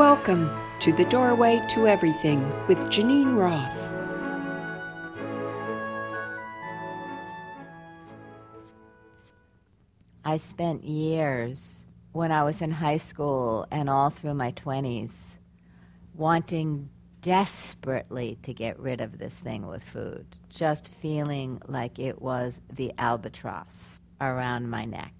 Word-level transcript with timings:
Welcome 0.00 0.50
to 0.80 0.94
The 0.94 1.04
Doorway 1.04 1.62
to 1.68 1.86
Everything 1.86 2.48
with 2.68 2.78
Geneen 2.86 3.36
Roth. 3.36 3.76
I 10.24 10.38
spent 10.38 10.84
years 10.84 11.84
when 12.12 12.32
I 12.32 12.44
was 12.44 12.62
in 12.62 12.70
high 12.70 12.96
school 12.96 13.66
and 13.70 13.90
all 13.90 14.08
through 14.08 14.32
my 14.32 14.52
20s 14.52 15.12
wanting 16.14 16.88
desperately 17.20 18.38
to 18.44 18.54
get 18.54 18.80
rid 18.80 19.02
of 19.02 19.18
this 19.18 19.34
thing 19.34 19.66
with 19.66 19.84
food, 19.84 20.24
just 20.48 20.88
feeling 20.88 21.60
like 21.66 21.98
it 21.98 22.22
was 22.22 22.62
the 22.72 22.90
albatross 22.96 24.00
around 24.18 24.70
my 24.70 24.86
neck. 24.86 25.19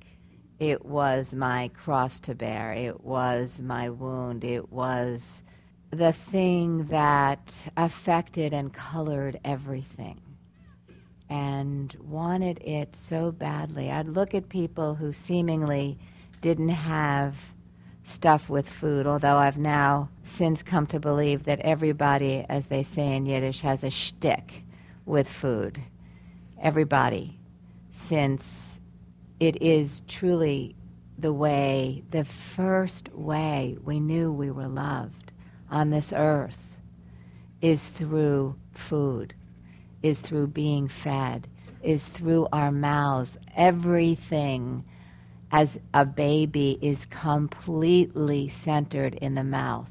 It 0.60 0.84
was 0.84 1.34
my 1.34 1.68
cross 1.68 2.20
to 2.20 2.34
bear. 2.34 2.72
It 2.74 3.02
was 3.02 3.62
my 3.62 3.88
wound. 3.88 4.44
It 4.44 4.70
was 4.70 5.42
the 5.90 6.12
thing 6.12 6.84
that 6.88 7.50
affected 7.78 8.52
and 8.52 8.70
colored 8.70 9.40
everything 9.42 10.20
and 11.30 11.96
wanted 12.02 12.58
it 12.58 12.94
so 12.94 13.32
badly. 13.32 13.90
I'd 13.90 14.08
look 14.08 14.34
at 14.34 14.50
people 14.50 14.96
who 14.96 15.14
seemingly 15.14 15.98
didn't 16.42 16.68
have 16.68 17.54
stuff 18.04 18.50
with 18.50 18.68
food, 18.68 19.06
although 19.06 19.38
I've 19.38 19.56
now 19.56 20.10
since 20.24 20.62
come 20.62 20.86
to 20.88 21.00
believe 21.00 21.44
that 21.44 21.60
everybody, 21.60 22.44
as 22.50 22.66
they 22.66 22.82
say 22.82 23.16
in 23.16 23.24
Yiddish, 23.24 23.62
has 23.62 23.82
a 23.82 23.90
shtick 23.90 24.64
with 25.06 25.26
food. 25.26 25.80
Everybody, 26.60 27.38
since 27.92 28.69
it 29.40 29.62
is 29.62 30.02
truly 30.06 30.76
the 31.18 31.32
way, 31.32 32.04
the 32.10 32.24
first 32.24 33.12
way 33.14 33.76
we 33.82 33.98
knew 33.98 34.30
we 34.30 34.50
were 34.50 34.68
loved 34.68 35.32
on 35.70 35.90
this 35.90 36.12
earth 36.14 36.76
is 37.60 37.84
through 37.88 38.56
food, 38.72 39.34
is 40.02 40.20
through 40.20 40.46
being 40.46 40.88
fed, 40.88 41.48
is 41.82 42.06
through 42.06 42.48
our 42.52 42.70
mouths. 42.70 43.38
Everything 43.56 44.84
as 45.50 45.78
a 45.92 46.04
baby 46.04 46.78
is 46.80 47.06
completely 47.06 48.48
centered 48.48 49.14
in 49.16 49.34
the 49.34 49.44
mouth 49.44 49.90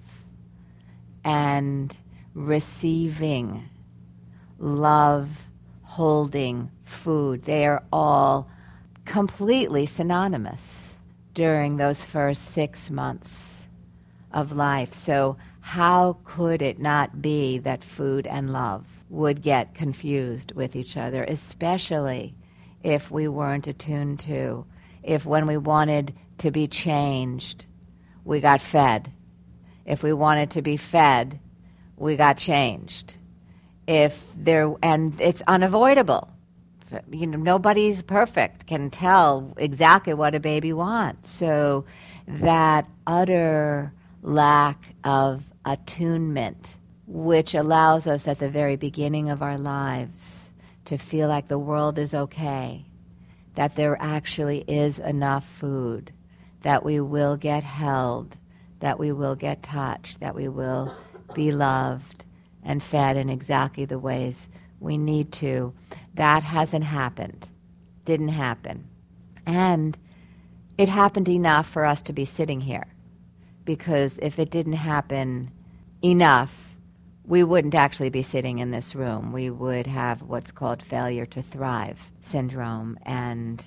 and 1.23 1.95
receiving 2.33 3.69
love, 4.57 5.29
holding 5.81 6.71
food. 6.85 7.43
They 7.43 7.65
are 7.65 7.83
all 7.91 8.49
completely 9.09 9.85
synonymous 9.85 10.95
during 11.33 11.75
those 11.75 12.05
first 12.05 12.45
six 12.45 12.89
months 12.89 13.63
of 14.31 14.51
life. 14.51 14.93
So, 14.93 15.35
how 15.61 16.19
could 16.23 16.61
it 16.61 16.79
not 16.79 17.21
be 17.21 17.57
that 17.57 17.83
food 17.83 18.25
and 18.27 18.53
love 18.53 18.85
would 19.09 19.41
get 19.41 19.75
confused 19.75 20.53
with 20.53 20.75
each 20.75 20.95
other, 20.95 21.23
especially 21.23 22.35
if 22.83 23.11
we 23.11 23.27
weren't 23.27 23.67
attuned 23.67 24.19
to 24.21 24.65
if 25.03 25.25
when 25.25 25.47
we 25.47 25.57
wanted 25.57 26.13
to 26.39 26.51
be 26.51 26.67
changed, 26.67 27.65
we 28.23 28.39
got 28.39 28.61
fed. 28.61 29.11
If 29.85 30.03
we 30.03 30.13
wanted 30.13 30.51
to 30.51 30.61
be 30.61 30.77
fed, 30.77 31.39
we 31.97 32.15
got 32.15 32.37
changed. 32.37 33.15
If 33.87 34.23
there, 34.37 34.71
and 34.83 35.19
it's 35.19 35.41
unavoidable. 35.47 36.31
You 37.11 37.27
know, 37.27 37.37
nobody's 37.37 38.01
perfect, 38.01 38.67
can 38.67 38.89
tell 38.89 39.53
exactly 39.57 40.13
what 40.13 40.35
a 40.35 40.39
baby 40.39 40.73
wants. 40.73 41.29
So 41.29 41.85
that 42.27 42.87
utter 43.05 43.93
lack 44.21 44.95
of 45.03 45.43
attunement, 45.65 46.77
which 47.07 47.53
allows 47.53 48.07
us 48.07 48.27
at 48.27 48.39
the 48.39 48.49
very 48.49 48.75
beginning 48.75 49.29
of 49.29 49.41
our 49.41 49.57
lives 49.57 50.49
to 50.85 50.97
feel 50.97 51.27
like 51.27 51.47
the 51.47 51.59
world 51.59 51.97
is 51.97 52.13
okay, 52.13 52.85
that 53.55 53.75
there 53.75 53.97
actually 53.99 54.63
is 54.67 54.99
enough 54.99 55.45
food, 55.47 56.11
that 56.61 56.83
we 56.83 56.99
will 56.99 57.37
get 57.37 57.63
held, 57.63 58.35
that 58.79 58.97
we 58.97 59.11
will 59.11 59.35
get 59.35 59.61
touched, 59.61 60.19
that 60.19 60.35
we 60.35 60.47
will 60.47 60.93
be 61.35 61.51
loved 61.51 62.25
and 62.63 62.81
fed 62.81 63.17
in 63.17 63.29
exactly 63.29 63.85
the 63.85 63.99
ways 63.99 64.47
we 64.79 64.97
need 64.97 65.31
to. 65.31 65.73
That 66.13 66.43
hasn't 66.43 66.85
happened. 66.85 67.47
Didn't 68.05 68.29
happen. 68.29 68.87
And 69.45 69.97
it 70.77 70.89
happened 70.89 71.27
enough 71.29 71.67
for 71.67 71.85
us 71.85 72.01
to 72.03 72.13
be 72.13 72.25
sitting 72.25 72.61
here. 72.61 72.87
Because 73.65 74.17
if 74.21 74.39
it 74.39 74.49
didn't 74.49 74.73
happen 74.73 75.51
enough, 76.03 76.75
we 77.25 77.43
wouldn't 77.43 77.75
actually 77.75 78.09
be 78.09 78.23
sitting 78.23 78.57
in 78.57 78.71
this 78.71 78.95
room. 78.95 79.31
We 79.31 79.49
would 79.51 79.85
have 79.85 80.23
what's 80.23 80.51
called 80.51 80.81
failure 80.81 81.27
to 81.27 81.43
thrive 81.43 82.11
syndrome, 82.21 82.97
and 83.03 83.63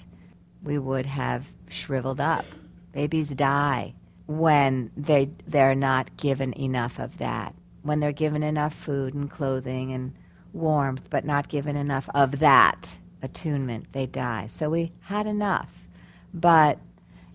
we 0.63 0.79
would 0.79 1.07
have 1.07 1.47
shriveled 1.69 2.21
up. 2.21 2.45
Babies 2.93 3.31
die 3.31 3.95
when 4.27 4.91
they, 4.97 5.31
they're 5.47 5.75
not 5.75 6.17
given 6.17 6.53
enough 6.55 6.99
of 6.99 7.19
that, 7.19 7.55
when 7.83 8.01
they're 8.01 8.13
given 8.13 8.43
enough 8.43 8.75
food 8.75 9.15
and 9.15 9.31
clothing 9.31 9.93
and 9.93 10.15
warmth, 10.53 11.09
but 11.11 11.25
not 11.25 11.49
given 11.49 11.77
enough 11.77 12.09
of 12.15 12.39
that 12.41 12.97
attunement, 13.23 13.93
they 13.93 14.07
die. 14.07 14.47
So 14.49 14.71
we 14.71 14.93
had 15.01 15.27
enough, 15.27 15.71
but 16.35 16.79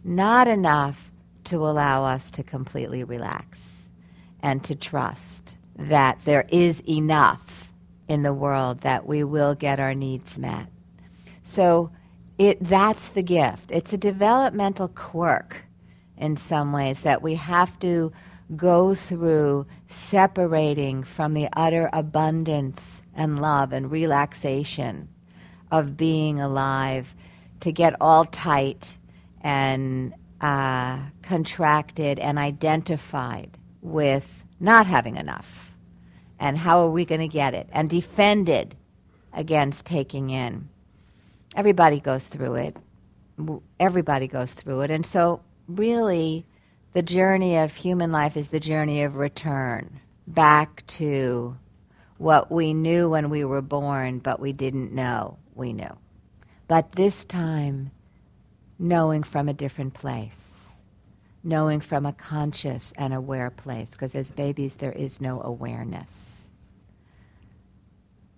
not 0.03 0.47
enough 0.47 1.11
to 1.45 1.57
allow 1.57 2.03
us 2.03 2.29
to 2.31 2.43
completely 2.43 3.03
relax 3.03 3.59
and 4.41 4.63
to 4.65 4.75
trust 4.75 5.55
that 5.77 6.19
there 6.25 6.45
is 6.49 6.81
enough 6.87 7.71
in 8.07 8.23
the 8.23 8.33
world 8.33 8.81
that 8.81 9.05
we 9.05 9.23
will 9.23 9.55
get 9.55 9.79
our 9.79 9.93
needs 9.93 10.37
met. 10.37 10.67
So 11.43 11.91
it, 12.37 12.57
that's 12.63 13.09
the 13.09 13.23
gift. 13.23 13.71
It's 13.71 13.93
a 13.93 13.97
developmental 13.97 14.89
quirk 14.89 15.65
in 16.17 16.37
some 16.37 16.71
ways 16.71 17.01
that 17.01 17.21
we 17.21 17.35
have 17.35 17.79
to 17.79 18.11
go 18.55 18.95
through 18.95 19.65
separating 19.89 21.03
from 21.03 21.33
the 21.33 21.49
utter 21.53 21.89
abundance 21.91 23.01
and 23.15 23.39
love 23.39 23.73
and 23.73 23.91
relaxation 23.91 25.09
of 25.71 25.97
being 25.97 26.39
alive 26.39 27.13
to 27.59 27.71
get 27.71 27.95
all 27.99 28.25
tight 28.25 28.95
and 29.41 30.13
uh, 30.39 30.99
contracted 31.23 32.19
and 32.19 32.37
identified 32.37 33.57
with 33.81 34.45
not 34.59 34.85
having 34.85 35.17
enough 35.17 35.73
and 36.39 36.57
how 36.57 36.79
are 36.81 36.89
we 36.89 37.05
going 37.05 37.21
to 37.21 37.27
get 37.27 37.53
it 37.53 37.67
and 37.71 37.89
defended 37.89 38.75
against 39.33 39.85
taking 39.85 40.29
in. 40.29 40.69
Everybody 41.55 41.99
goes 41.99 42.27
through 42.27 42.55
it. 42.55 42.77
Everybody 43.79 44.27
goes 44.27 44.53
through 44.53 44.81
it. 44.81 44.91
And 44.91 45.05
so, 45.05 45.41
really, 45.67 46.45
the 46.97 47.03
journey 47.03 47.55
of 47.57 47.75
human 47.75 48.11
life 48.11 48.35
is 48.35 48.47
the 48.47 48.59
journey 48.59 49.03
of 49.03 49.17
return 49.17 49.99
back 50.25 50.83
to 50.87 51.55
what 52.17 52.51
we 52.51 52.73
knew 52.73 53.07
when 53.07 53.29
we 53.29 53.45
were 53.45 53.61
born, 53.61 54.17
but 54.17 54.39
we 54.39 54.51
didn't 54.51 54.91
know 54.91 55.37
we 55.53 55.73
knew. 55.73 55.95
But 56.67 56.93
this 56.93 57.23
time, 57.23 57.91
knowing 58.79 59.21
from 59.21 59.47
a 59.47 59.53
different 59.53 59.93
place 59.93 60.55
knowing 61.43 61.79
from 61.79 62.05
a 62.05 62.13
conscious 62.13 62.91
and 62.97 63.13
aware 63.13 63.51
place, 63.51 63.91
because 63.91 64.15
as 64.15 64.31
babies, 64.31 64.77
there 64.77 64.91
is 64.91 65.21
no 65.21 65.39
awareness. 65.43 66.47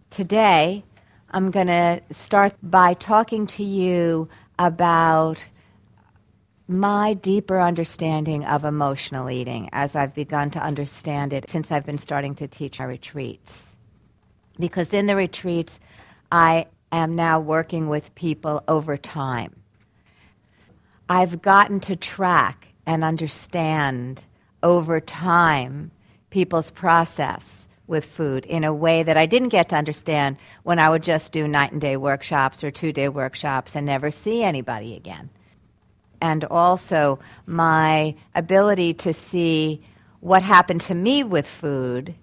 Today, 0.10 0.84
I'm 1.32 1.50
going 1.50 1.68
to 1.68 2.02
start 2.12 2.54
by 2.62 2.94
talking 2.94 3.48
to 3.48 3.64
you 3.64 4.28
about 4.60 5.46
my 6.70 7.16
deeper 7.16 7.60
understanding 7.60 8.46
of 8.46 8.64
emotional 8.64 9.28
eating 9.28 9.68
as 9.74 9.96
I've 9.96 10.14
begun 10.14 10.52
to 10.52 10.60
understand 10.60 11.34
it 11.34 11.50
since 11.50 11.72
I've 11.72 11.86
been 11.86 11.98
starting 11.98 12.36
to 12.36 12.48
teach 12.48 12.80
our 12.80 12.88
retreats. 12.88 13.66
Because 14.60 14.94
in 14.94 15.08
the 15.08 15.16
retreats, 15.16 15.80
I 16.32 16.68
am 16.92 17.16
now 17.16 17.40
working 17.40 17.90
with 17.90 18.14
people 18.14 18.64
over 18.68 18.98
time. 18.98 19.56
I've 21.10 21.42
gotten 21.42 21.80
to 21.82 21.96
track 21.96 22.68
and 22.86 23.04
understand 23.04 24.26
over 24.62 25.00
time 25.00 25.90
people's 26.30 26.70
process 26.70 27.68
with 27.88 28.06
food 28.06 28.46
in 28.46 28.64
a 28.64 28.72
way 28.72 29.02
that 29.02 29.18
I 29.18 29.26
didn't 29.26 29.50
get 29.50 29.70
to 29.70 29.76
understand 29.76 30.38
when 30.62 30.78
I 30.78 30.92
would 30.92 31.02
just 31.02 31.32
do 31.32 31.48
night 31.48 31.72
and 31.72 31.82
day 31.82 31.98
workshops 31.98 32.64
or 32.64 32.70
two 32.70 32.94
day 32.94 33.10
workshops 33.10 33.76
and 33.76 33.88
never 33.88 34.12
see 34.12 34.44
anybody 34.44 34.96
again. 34.96 35.32
And 36.22 36.44
also 36.46 37.20
my 37.46 38.16
ability 38.36 38.94
to 38.96 39.14
see 39.14 39.82
what 40.20 40.44
happened 40.44 40.82
to 40.82 40.96
me 40.96 41.24
with 41.24 41.48
food. 41.48 42.14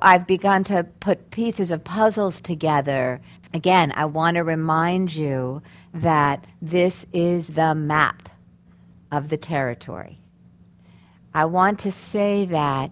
I've 0.00 0.26
begun 0.26 0.64
to 0.64 0.84
put 1.00 1.30
pieces 1.30 1.70
of 1.70 1.84
puzzles 1.84 2.40
together. 2.40 3.20
Again, 3.52 3.92
I 3.94 4.06
want 4.06 4.36
to 4.36 4.44
remind 4.44 5.14
you 5.14 5.62
that 5.92 6.46
this 6.60 7.06
is 7.12 7.48
the 7.48 7.74
map 7.74 8.28
of 9.12 9.28
the 9.28 9.36
territory. 9.36 10.20
I 11.34 11.44
want 11.44 11.78
to 11.80 11.92
say 11.92 12.46
that, 12.46 12.90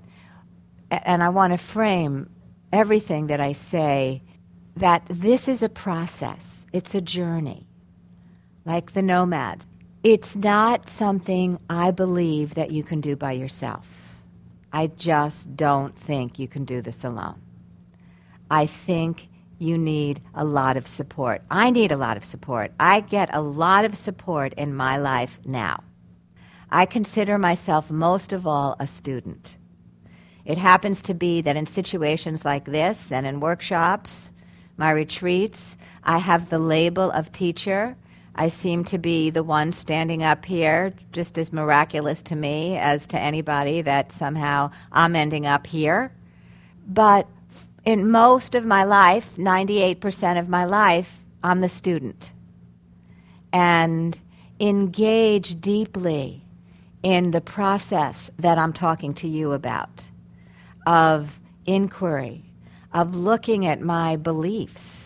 and 0.91 1.23
I 1.23 1.31
want 1.31 1.53
to 1.53 1.59
frame 1.59 2.29
everything 2.73 3.29
that 3.29 3.41
I 3.41 3.53
say 3.53 4.23
that 4.77 5.03
this 5.09 5.49
is 5.49 5.63
a 5.63 5.69
process, 5.69 6.67
it's 6.73 6.95
a 6.95 7.01
journey, 7.01 7.67
like 8.65 8.93
the 8.93 9.03
nomads. 9.03 9.67
It's 10.05 10.37
not 10.37 10.91
something 10.91 11.59
I 11.71 11.91
believe 11.91 12.53
that 12.57 12.71
you 12.71 12.85
can 12.85 13.01
do 13.01 13.17
by 13.17 13.33
yourself. 13.33 14.19
I 14.71 14.89
just 14.89 15.57
don't 15.57 15.97
think 15.99 16.39
you 16.39 16.47
can 16.47 16.67
do 16.67 16.83
this 16.83 17.05
alone. 17.05 17.41
I 18.51 18.67
think 18.67 19.29
you 19.59 19.79
need 19.79 20.21
a 20.35 20.45
lot 20.45 20.77
of 20.77 20.87
support. 20.87 21.41
I 21.51 21.71
need 21.71 21.91
a 21.91 21.97
lot 21.97 22.19
of 22.19 22.25
support. 22.25 22.73
I 22.79 23.01
get 23.01 23.35
a 23.35 23.41
lot 23.41 23.87
of 23.87 23.97
support 23.97 24.53
in 24.59 24.75
my 24.75 24.99
life 24.99 25.41
now. 25.47 25.83
I 26.71 26.85
consider 26.85 27.39
myself 27.39 27.91
most 27.91 28.35
of 28.35 28.47
all 28.47 28.77
a 28.79 28.87
student. 28.87 29.57
It 30.45 30.59
happens 30.59 31.01
to 31.01 31.15
be 31.15 31.41
that 31.41 31.57
in 31.57 31.65
situations 31.65 32.45
like 32.45 32.67
this 32.67 33.11
and 33.11 33.27
in 33.27 33.41
workshops, 33.41 34.33
my 34.77 34.91
retreats, 34.91 35.79
I 36.03 36.19
have 36.19 36.51
the 36.51 36.59
label 36.59 37.11
of 37.11 37.33
teacher. 37.33 37.97
I 38.37 38.49
seem 38.49 38.85
to 38.87 38.99
be 38.99 39.31
the 39.31 39.45
one 39.45 39.71
standing 39.73 40.23
up 40.23 40.45
here, 40.45 40.93
just 41.13 41.39
as 41.39 41.53
miraculous 41.53 42.23
to 42.23 42.37
me 42.37 42.77
as 42.77 43.07
to 43.09 43.19
anybody 43.19 43.81
that 43.83 44.13
somehow 44.13 44.71
I'm 44.91 45.15
ending 45.15 45.47
up 45.47 45.67
here. 45.67 46.13
But 46.87 47.29
in 47.85 48.11
most 48.11 48.55
of 48.55 48.65
my 48.65 48.85
life, 48.85 49.37
98% 49.37 50.39
of 50.39 50.49
my 50.49 50.65
life, 50.65 51.23
I'm 51.43 51.61
the 51.61 51.69
student. 51.69 52.33
And 53.53 54.19
engage 54.59 55.61
deeply 55.61 56.45
in 57.03 57.31
the 57.31 57.41
process 57.41 58.31
that 58.39 58.59
I'm 58.59 58.73
talking 58.73 59.15
to 59.15 59.29
you 59.29 59.53
about 59.53 60.09
of 60.87 61.41
inquiry, 61.67 62.45
of 62.93 63.15
looking 63.15 63.67
at 63.67 63.81
my 63.81 64.17
beliefs, 64.17 65.04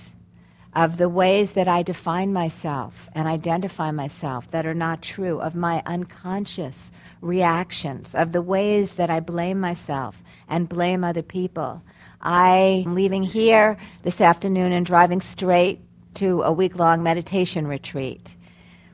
of 0.75 0.97
the 0.97 1.09
ways 1.09 1.53
that 1.53 1.69
I 1.69 1.83
define 1.83 2.33
myself 2.33 3.09
and 3.15 3.27
identify 3.27 3.91
myself 3.91 4.51
that 4.51 4.67
are 4.67 4.75
not 4.75 5.03
true, 5.03 5.41
of 5.41 5.55
my 5.55 5.83
unconscious 5.87 6.91
reactions, 7.21 8.15
of 8.15 8.33
the 8.33 8.43
ways 8.43 8.95
that 8.95 9.11
I 9.11 9.21
blame 9.21 9.61
myself 9.61 10.23
and 10.49 10.69
blame 10.69 11.05
other 11.05 11.23
people. 11.23 11.83
I'm 12.21 12.95
leaving 12.95 13.23
here 13.23 13.77
this 14.03 14.21
afternoon 14.21 14.73
and 14.73 14.85
driving 14.85 15.21
straight 15.21 15.81
to 16.15 16.43
a 16.43 16.53
week 16.53 16.79
long 16.79 17.03
meditation 17.03 17.67
retreat 17.67 18.35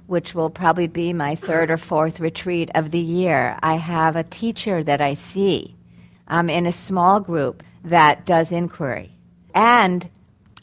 which 0.07 0.35
will 0.35 0.51
probably 0.51 0.87
be 0.87 1.15
my 1.15 1.35
third 1.35 1.71
or 1.71 1.79
fourth 1.79 2.21
retreat 2.21 2.71
of 2.75 2.91
the 2.91 2.99
year. 2.99 3.59
I 3.63 3.77
have 3.77 4.17
a 4.17 4.23
teacher 4.23 4.85
that 4.85 5.01
I 5.01 5.15
see 5.15 5.75
I'm 6.27 6.49
in 6.49 6.67
a 6.67 6.73
small 6.73 7.21
group 7.21 7.63
that 7.85 8.25
does 8.25 8.51
inquiry. 8.51 9.13
And 9.55 10.09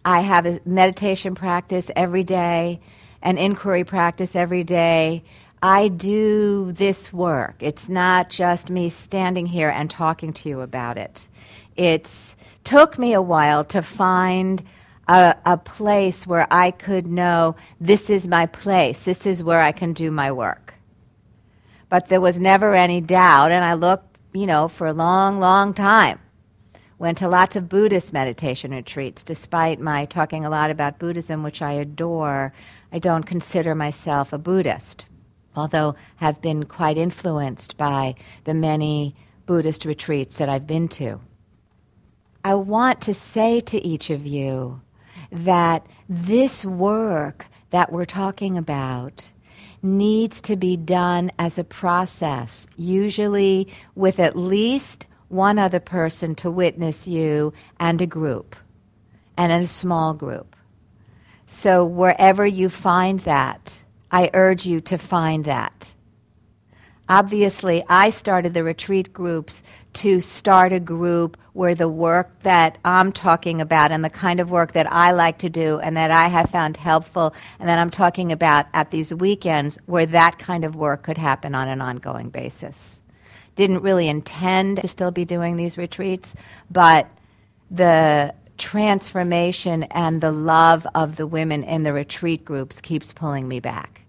I 0.03 0.21
have 0.21 0.45
a 0.45 0.59
meditation 0.65 1.35
practice 1.35 1.91
every 1.95 2.23
day, 2.23 2.79
an 3.21 3.37
inquiry 3.37 3.83
practice 3.83 4.35
every 4.35 4.63
day. 4.63 5.23
I 5.61 5.89
do 5.89 6.71
this 6.71 7.13
work. 7.13 7.55
It's 7.59 7.87
not 7.87 8.29
just 8.29 8.71
me 8.71 8.89
standing 8.89 9.45
here 9.45 9.69
and 9.69 9.89
talking 9.89 10.33
to 10.33 10.49
you 10.49 10.61
about 10.61 10.97
it. 10.97 11.27
It's 11.75 12.35
took 12.63 12.97
me 12.97 13.13
a 13.13 13.21
while 13.21 13.63
to 13.65 13.81
find 13.81 14.63
a, 15.07 15.35
a 15.45 15.57
place 15.57 16.25
where 16.25 16.47
I 16.51 16.71
could 16.71 17.07
know 17.07 17.55
this 17.79 18.09
is 18.09 18.27
my 18.27 18.45
place, 18.45 19.03
this 19.03 19.25
is 19.25 19.43
where 19.43 19.61
I 19.61 19.71
can 19.71 19.93
do 19.93 20.11
my 20.11 20.31
work. 20.31 20.75
But 21.89 22.07
there 22.07 22.21
was 22.21 22.39
never 22.39 22.73
any 22.73 23.01
doubt, 23.01 23.51
and 23.51 23.65
I 23.65 23.73
looked 23.73 24.11
you 24.33 24.47
know, 24.47 24.67
for 24.67 24.87
a 24.87 24.93
long, 24.93 25.39
long 25.39 25.73
time. 25.73 26.19
Went 27.01 27.17
to 27.17 27.27
lots 27.27 27.55
of 27.55 27.67
Buddhist 27.67 28.13
meditation 28.13 28.69
retreats, 28.69 29.23
despite 29.23 29.79
my 29.79 30.05
talking 30.05 30.45
a 30.45 30.51
lot 30.51 30.69
about 30.69 30.99
Buddhism, 30.99 31.41
which 31.41 31.59
I 31.59 31.71
adore. 31.71 32.53
I 32.91 32.99
don't 32.99 33.25
consider 33.25 33.73
myself 33.73 34.31
a 34.31 34.37
Buddhist, 34.37 35.07
although 35.55 35.95
have 36.17 36.43
been 36.43 36.65
quite 36.65 36.99
influenced 36.99 37.75
by 37.75 38.13
the 38.43 38.53
many 38.53 39.15
Buddhist 39.47 39.83
retreats 39.83 40.37
that 40.37 40.47
I've 40.47 40.67
been 40.67 40.87
to. 40.89 41.19
I 42.45 42.53
want 42.53 43.01
to 43.01 43.15
say 43.15 43.61
to 43.61 43.83
each 43.83 44.11
of 44.11 44.27
you 44.27 44.79
that 45.31 45.83
this 46.07 46.63
work 46.63 47.47
that 47.71 47.91
we're 47.91 48.05
talking 48.05 48.59
about 48.59 49.31
needs 49.81 50.39
to 50.41 50.55
be 50.55 50.77
done 50.77 51.31
as 51.39 51.57
a 51.57 51.63
process, 51.63 52.67
usually 52.77 53.67
with 53.95 54.19
at 54.19 54.37
least 54.37 55.07
one 55.31 55.57
other 55.57 55.79
person 55.79 56.35
to 56.35 56.51
witness 56.51 57.07
you 57.07 57.53
and 57.79 58.01
a 58.01 58.05
group, 58.05 58.55
and 59.37 59.51
in 59.51 59.61
a 59.61 59.67
small 59.67 60.13
group. 60.13 60.55
So, 61.47 61.85
wherever 61.85 62.45
you 62.45 62.69
find 62.69 63.19
that, 63.21 63.79
I 64.11 64.29
urge 64.33 64.65
you 64.65 64.81
to 64.81 64.97
find 64.97 65.45
that. 65.45 65.93
Obviously, 67.09 67.83
I 67.89 68.09
started 68.09 68.53
the 68.53 68.63
retreat 68.63 69.11
groups 69.11 69.63
to 69.93 70.21
start 70.21 70.71
a 70.71 70.79
group 70.79 71.35
where 71.51 71.75
the 71.75 71.89
work 71.89 72.31
that 72.43 72.77
I'm 72.85 73.11
talking 73.11 73.59
about 73.59 73.91
and 73.91 74.05
the 74.05 74.09
kind 74.09 74.39
of 74.39 74.49
work 74.49 74.71
that 74.71 74.89
I 74.89 75.11
like 75.11 75.39
to 75.39 75.49
do 75.49 75.79
and 75.79 75.97
that 75.97 76.11
I 76.11 76.29
have 76.29 76.49
found 76.49 76.77
helpful 76.77 77.33
and 77.59 77.67
that 77.67 77.79
I'm 77.79 77.89
talking 77.89 78.31
about 78.31 78.67
at 78.73 78.91
these 78.91 79.13
weekends, 79.13 79.77
where 79.87 80.05
that 80.05 80.39
kind 80.39 80.63
of 80.63 80.77
work 80.77 81.03
could 81.03 81.17
happen 81.17 81.53
on 81.53 81.67
an 81.67 81.81
ongoing 81.81 82.29
basis. 82.29 83.00
Didn't 83.55 83.81
really 83.81 84.07
intend 84.07 84.81
to 84.81 84.87
still 84.87 85.11
be 85.11 85.25
doing 85.25 85.57
these 85.57 85.77
retreats, 85.77 86.35
but 86.69 87.07
the 87.69 88.33
transformation 88.57 89.83
and 89.83 90.21
the 90.21 90.31
love 90.31 90.85
of 90.93 91.15
the 91.15 91.27
women 91.27 91.63
in 91.63 91.83
the 91.83 91.93
retreat 91.93 92.45
groups 92.45 92.79
keeps 92.79 93.11
pulling 93.13 93.47
me 93.47 93.59
back. 93.59 94.01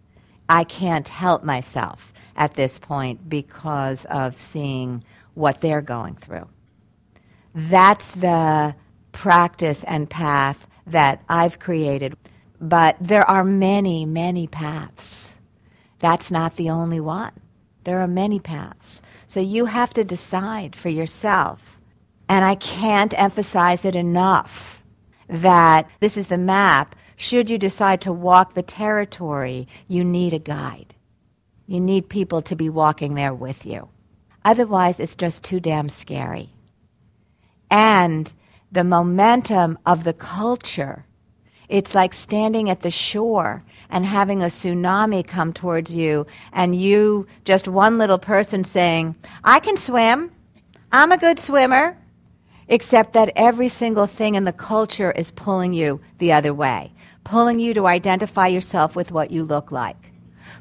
I 0.49 0.65
can't 0.65 1.09
help 1.09 1.43
myself 1.43 2.13
at 2.37 2.55
this 2.55 2.79
point 2.79 3.29
because 3.29 4.05
of 4.07 4.37
seeing 4.37 5.05
what 5.35 5.61
they're 5.61 5.81
going 5.81 6.17
through. 6.17 6.49
That's 7.55 8.15
the 8.15 8.75
practice 9.13 9.85
and 9.85 10.09
path 10.09 10.67
that 10.87 11.23
I've 11.29 11.59
created. 11.59 12.17
But 12.61 12.97
there 13.01 13.29
are 13.29 13.45
many, 13.45 14.05
many 14.05 14.47
paths. 14.47 15.35
That's 15.99 16.31
not 16.31 16.57
the 16.57 16.71
only 16.71 17.01
one. 17.01 17.33
There 17.85 18.01
are 18.01 18.09
many 18.09 18.39
paths. 18.39 19.03
So 19.33 19.41
you 19.41 19.65
have 19.65 19.95
to 19.95 20.05
decide 20.05 20.77
for 20.77 20.91
yourself. 20.91 21.81
And 22.29 22.45
I 22.45 22.55
can't 22.55 23.19
emphasize 23.19 23.83
it 23.87 23.97
enough 23.97 24.83
that 25.27 25.89
this 26.01 26.19
is 26.19 26.27
the 26.27 26.37
map. 26.37 26.95
Should 27.17 27.49
you 27.49 27.57
decide 27.57 28.03
to 28.03 28.13
walk 28.13 28.53
the 28.53 28.63
territory, 28.63 29.67
you 29.89 30.05
need 30.05 30.35
a 30.35 30.39
guide. 30.39 30.95
You 31.67 31.81
need 31.81 32.11
people 32.11 32.43
to 32.43 32.55
be 32.55 32.69
walking 32.69 33.15
there 33.15 33.33
with 33.33 33.65
you. 33.65 33.89
Otherwise, 34.45 35.01
it's 35.01 35.15
just 35.15 35.43
too 35.43 35.61
damn 35.61 35.89
scary. 35.89 36.51
And 37.71 38.31
the 38.71 38.85
momentum 38.85 39.79
of 39.87 40.05
the 40.05 40.13
culture, 40.13 41.07
it's 41.73 41.95
like 41.95 42.13
standing 42.13 42.69
at 42.69 42.83
the 42.83 42.91
shore 42.91 43.63
and 43.89 44.05
having 44.05 44.43
a 44.43 44.47
tsunami 44.47 45.27
come 45.27 45.55
towards 45.55 45.91
you, 45.91 46.27
and 46.53 46.79
you, 46.79 47.27
just 47.47 47.67
one 47.67 47.97
little 47.97 48.19
person 48.19 48.63
saying, 48.63 49.15
I 49.43 49.59
can 49.59 49.79
swim, 49.79 50.31
I'm 50.93 51.13
a 51.13 51.17
good 51.17 51.39
swimmer, 51.39 51.97
except 52.69 53.15
that 53.15 53.33
every 53.37 53.71
single 53.71 54.07
thing 54.07 54.35
in 54.35 54.45
the 54.45 54.53
culture 54.53 55.13
is 55.13 55.31
pulling 55.31 55.73
you 55.73 55.99
the 56.19 56.31
other 56.31 56.53
way, 56.53 56.93
pulling 57.25 57.59
you 57.59 57.73
to 57.73 57.87
identify 57.87 58.49
yourself 58.49 58.95
with 58.95 59.11
what 59.11 59.31
you 59.31 59.43
look 59.43 59.73
like. 59.73 60.13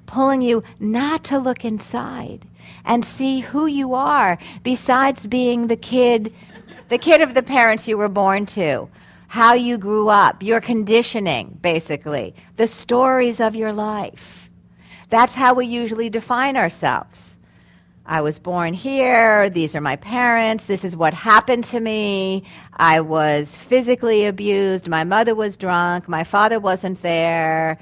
Pulling 0.06 0.42
you 0.42 0.64
not 0.80 1.26
to 1.26 1.40
look 1.40 1.66
inside 1.66 2.48
and 2.86 3.04
see 3.04 3.42
who 3.42 3.66
you 3.66 3.94
are 3.94 4.38
besides 4.64 5.26
being 5.26 5.68
the 5.68 5.76
kid 5.76 6.34
the 6.88 6.98
kid 6.98 7.22
of 7.22 7.34
the 7.36 7.44
parents 7.44 7.88
you 7.88 7.98
were 7.98 8.10
born 8.10 8.46
to 8.46 8.90
how 9.32 9.54
you 9.54 9.78
grew 9.78 10.10
up 10.10 10.44
your 10.44 10.60
conditioning 10.60 11.58
basically 11.62 12.36
the 12.58 12.68
stories 12.68 13.40
of 13.40 13.56
your 13.56 13.74
life 13.74 14.50
that's 15.10 15.36
how 15.36 15.54
we 15.54 15.66
usually 15.66 16.10
define 16.10 16.58
ourselves 16.58 17.32
I 18.06 18.20
was 18.22 18.40
born 18.40 18.74
here. 18.74 19.50
These 19.50 19.74
are 19.74 19.80
my 19.80 19.96
parents. 19.96 20.66
This 20.66 20.84
is 20.84 20.98
what 20.98 21.14
happened 21.14 21.64
to 21.66 21.80
me. 21.80 22.44
I 22.76 23.00
was 23.00 23.56
physically 23.56 24.26
abused. 24.26 24.90
My 24.90 25.06
mother 25.06 25.34
was 25.34 25.56
drunk. 25.56 26.10
My 26.10 26.26
father 26.26 26.60
wasn't 26.60 27.02
there. 27.02 27.80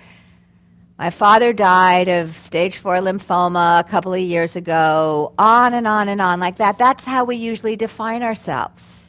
My 1.00 1.10
father 1.10 1.53
died 1.53 2.10
of 2.10 2.38
stage 2.38 2.77
four 2.77 2.98
lymphoma 2.98 3.79
a 3.79 3.84
couple 3.86 4.13
of 4.13 4.20
years 4.20 4.58
ago, 4.58 5.34
on 5.39 5.74
and 5.74 5.88
on 5.88 6.10
and 6.10 6.22
on 6.22 6.41
like 6.41 6.58
that. 6.58 6.77
That's 6.77 7.06
how 7.06 7.24
we 7.24 7.38
usually 7.38 7.77
define 7.77 8.22
ourselves. 8.22 9.09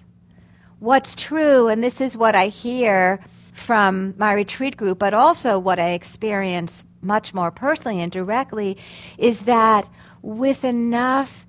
What's 0.80 1.14
true, 1.14 1.68
and 1.68 1.84
this 1.84 2.00
is 2.00 2.16
what 2.16 2.34
I 2.34 2.46
hear 2.46 3.20
from 3.52 4.14
my 4.16 4.32
retreat 4.32 4.78
group, 4.78 4.98
but 4.98 5.12
also 5.12 5.58
what 5.58 5.78
I 5.78 5.90
experience 5.90 6.86
much 7.02 7.34
more 7.34 7.50
personally 7.50 8.00
and 8.00 8.10
directly, 8.10 8.78
is 9.18 9.42
that 9.42 9.86
with 10.22 10.64
enough 10.64 11.46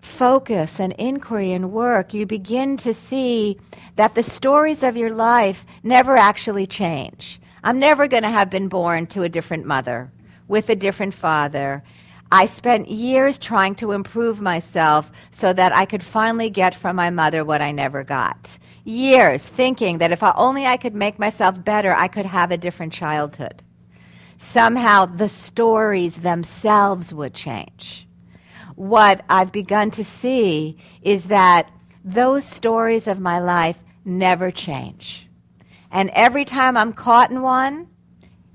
focus 0.00 0.80
and 0.80 0.94
inquiry 0.94 1.52
and 1.52 1.72
work, 1.72 2.14
you 2.14 2.24
begin 2.24 2.78
to 2.78 2.94
see 2.94 3.58
that 3.96 4.14
the 4.14 4.22
stories 4.22 4.82
of 4.82 4.96
your 4.96 5.12
life 5.12 5.66
never 5.82 6.16
actually 6.16 6.66
change. 6.66 7.42
I'm 7.62 7.78
never 7.78 8.06
going 8.06 8.22
to 8.22 8.30
have 8.30 8.48
been 8.48 8.68
born 8.68 9.06
to 9.08 9.24
a 9.24 9.28
different 9.28 9.66
mother, 9.66 10.10
with 10.48 10.70
a 10.70 10.76
different 10.76 11.12
father. 11.12 11.82
I 12.32 12.46
spent 12.46 12.88
years 12.88 13.38
trying 13.38 13.74
to 13.76 13.92
improve 13.92 14.40
myself 14.40 15.12
so 15.30 15.52
that 15.52 15.76
I 15.76 15.84
could 15.84 16.02
finally 16.02 16.50
get 16.50 16.74
from 16.74 16.96
my 16.96 17.10
mother 17.10 17.44
what 17.44 17.62
I 17.62 17.70
never 17.70 18.02
got. 18.02 18.58
Years 18.84 19.42
thinking 19.42 19.98
that 19.98 20.12
if 20.12 20.22
only 20.22 20.66
I 20.66 20.76
could 20.76 20.94
make 20.94 21.18
myself 21.18 21.62
better, 21.64 21.94
I 21.94 22.08
could 22.08 22.26
have 22.26 22.50
a 22.50 22.56
different 22.56 22.92
childhood. 22.92 23.62
Somehow 24.38 25.06
the 25.06 25.28
stories 25.28 26.16
themselves 26.16 27.14
would 27.14 27.34
change. 27.34 28.06
What 28.74 29.24
I've 29.30 29.52
begun 29.52 29.90
to 29.92 30.04
see 30.04 30.76
is 31.02 31.26
that 31.26 31.70
those 32.04 32.44
stories 32.44 33.06
of 33.06 33.20
my 33.20 33.38
life 33.38 33.78
never 34.04 34.50
change. 34.50 35.28
And 35.90 36.10
every 36.10 36.44
time 36.44 36.76
I'm 36.76 36.92
caught 36.92 37.30
in 37.30 37.40
one, 37.42 37.88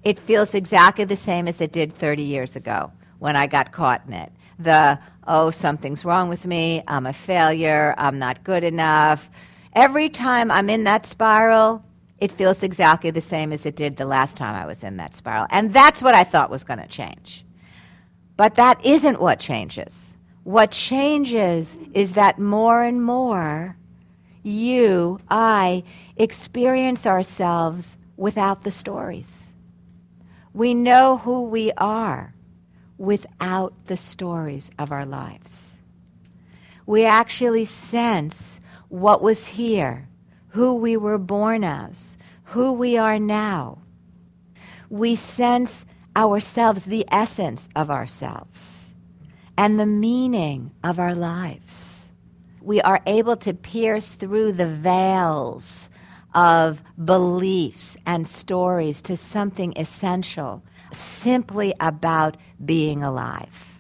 it 0.04 0.20
feels 0.20 0.54
exactly 0.54 1.06
the 1.06 1.16
same 1.16 1.48
as 1.48 1.62
it 1.62 1.72
did 1.72 1.94
30 1.94 2.24
years 2.24 2.56
ago 2.56 2.92
when 3.20 3.36
I 3.36 3.48
got 3.48 3.72
caught 3.72 4.02
in 4.08 4.14
it. 4.14 4.32
The, 4.58 5.00
oh, 5.28 5.52
something's 5.52 6.04
wrong 6.04 6.28
with 6.28 6.46
me, 6.46 6.84
I'm 6.88 7.06
a 7.06 7.14
failure, 7.14 7.94
I'm 7.98 8.20
not 8.20 8.44
good 8.44 8.64
enough. 8.64 9.30
Every 9.74 10.10
time 10.10 10.52
I'm 10.52 10.70
in 10.70 10.84
that 10.86 11.06
spiral, 11.06 11.84
it 12.18 12.32
feels 12.32 12.64
exactly 12.64 13.12
the 13.12 13.22
same 13.22 13.54
as 13.54 13.66
it 13.66 13.76
did 13.76 13.96
the 13.96 14.06
last 14.06 14.36
time 14.36 14.56
I 14.56 14.66
was 14.66 14.84
in 14.84 14.98
that 14.98 15.16
spiral. 15.16 15.48
And 15.52 15.72
that's 15.72 16.02
what 16.02 16.16
I 16.16 16.24
thought 16.24 16.50
was 16.50 16.64
going 16.64 16.80
to 16.80 16.88
change. 16.88 17.46
But 18.36 18.56
that 18.56 18.84
isn't 18.86 19.22
what 19.22 19.40
changes. 19.40 20.16
What 20.44 20.72
changes 20.72 21.78
is 21.94 22.14
that 22.14 22.40
more 22.40 22.84
and 22.84 23.04
more 23.04 23.78
you, 24.44 25.20
I, 25.30 25.84
experience 26.18 27.06
ourselves 27.06 27.98
without 28.18 28.64
the 28.64 28.72
stories. 28.72 29.48
We 30.54 30.74
know 30.74 31.18
who 31.18 31.44
we 31.44 31.72
are 31.74 32.34
without 33.00 33.74
the 33.88 33.98
stories 33.98 34.70
of 34.78 34.92
our 34.92 35.06
lives. 35.06 35.76
We 36.86 37.06
actually 37.06 37.66
sense 37.66 38.60
what 38.90 39.24
was 39.24 39.48
here, 39.48 40.08
who 40.50 40.76
we 40.76 40.98
were 40.98 41.18
born 41.18 41.64
as, 41.64 42.18
who 42.44 42.74
we 42.74 42.98
are 42.98 43.18
now. 43.18 43.80
We 44.90 45.16
sense 45.16 45.86
ourselves, 46.16 46.86
the 46.86 47.06
essence 47.12 47.70
of 47.76 47.90
ourselves, 47.90 48.92
and 49.58 49.80
the 49.80 49.88
meaning 49.88 50.72
of 50.84 51.00
our 51.00 51.16
lives 51.16 52.00
we 52.62 52.82
are 52.82 53.02
able 53.06 53.36
to 53.38 53.54
pierce 53.54 54.14
through 54.14 54.54
the 54.54 54.68
veils 54.68 55.90
of 56.36 56.84
beliefs 57.04 57.98
and 58.06 58.28
stories 58.28 59.02
to 59.02 59.16
something 59.16 59.74
essential, 59.76 60.62
simply 60.92 61.74
about 61.80 62.38
being 62.64 63.04
alive. 63.04 63.80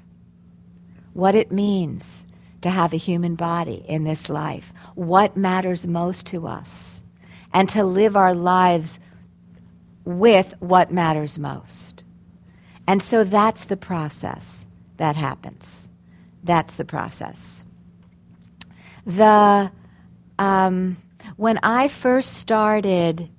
What 1.13 1.35
it 1.35 1.51
means 1.51 2.23
to 2.61 2.69
have 2.69 2.93
a 2.93 2.97
human 2.97 3.35
body 3.35 3.83
in 3.87 4.03
this 4.03 4.29
life, 4.29 4.73
what 4.95 5.37
matters 5.37 5.87
most 5.87 6.25
to 6.27 6.47
us, 6.47 7.01
and 7.53 7.67
to 7.69 7.83
live 7.83 8.15
our 8.15 8.33
lives 8.33 8.99
with 10.05 10.53
what 10.59 10.91
matters 10.91 11.39
most. 11.39 12.03
And 12.87 13.01
so 13.01 13.23
that's 13.23 13.65
the 13.65 13.77
process 13.77 14.65
that 14.97 15.15
happens. 15.15 15.87
That's 16.43 16.75
the 16.75 16.85
process 16.85 17.63
the 19.05 19.71
um, 20.37 20.97
when 21.35 21.59
I 21.63 21.87
first 21.87 22.35
started 22.35 23.29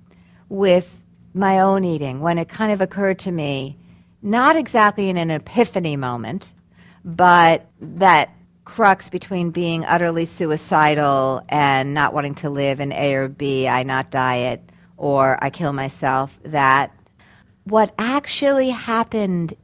with 0.49 1.00
my 1.35 1.61
own 1.61 1.85
eating, 1.85 2.21
when 2.21 2.39
it 2.39 2.49
kind 2.49 2.73
of 2.73 2.81
occurred 2.81 3.19
to 3.21 3.33
me, 3.33 3.77
not 4.23 4.57
exactly 4.57 5.09
in 5.09 5.17
an 5.17 5.31
epiphany 5.31 5.97
moment, 5.97 6.53
but 7.05 7.67
that 7.81 8.31
crux 8.65 9.09
between 9.09 9.51
being 9.51 9.85
utterly 9.85 10.25
suicidal 10.25 11.43
and 11.49 11.95
not 11.95 12.13
wanting 12.13 12.35
to 12.37 12.51
live 12.51 12.81
in 12.81 12.93
A 12.93 13.15
or 13.15 13.29
B, 13.29 13.67
I 13.67 13.83
not 13.83 14.11
diet, 14.11 14.63
or 14.97 15.39
I 15.43 15.51
kill 15.51 15.73
myself, 15.73 16.39
that 16.45 16.93
what 17.65 17.95
actually 17.99 18.71
happened 18.71 19.55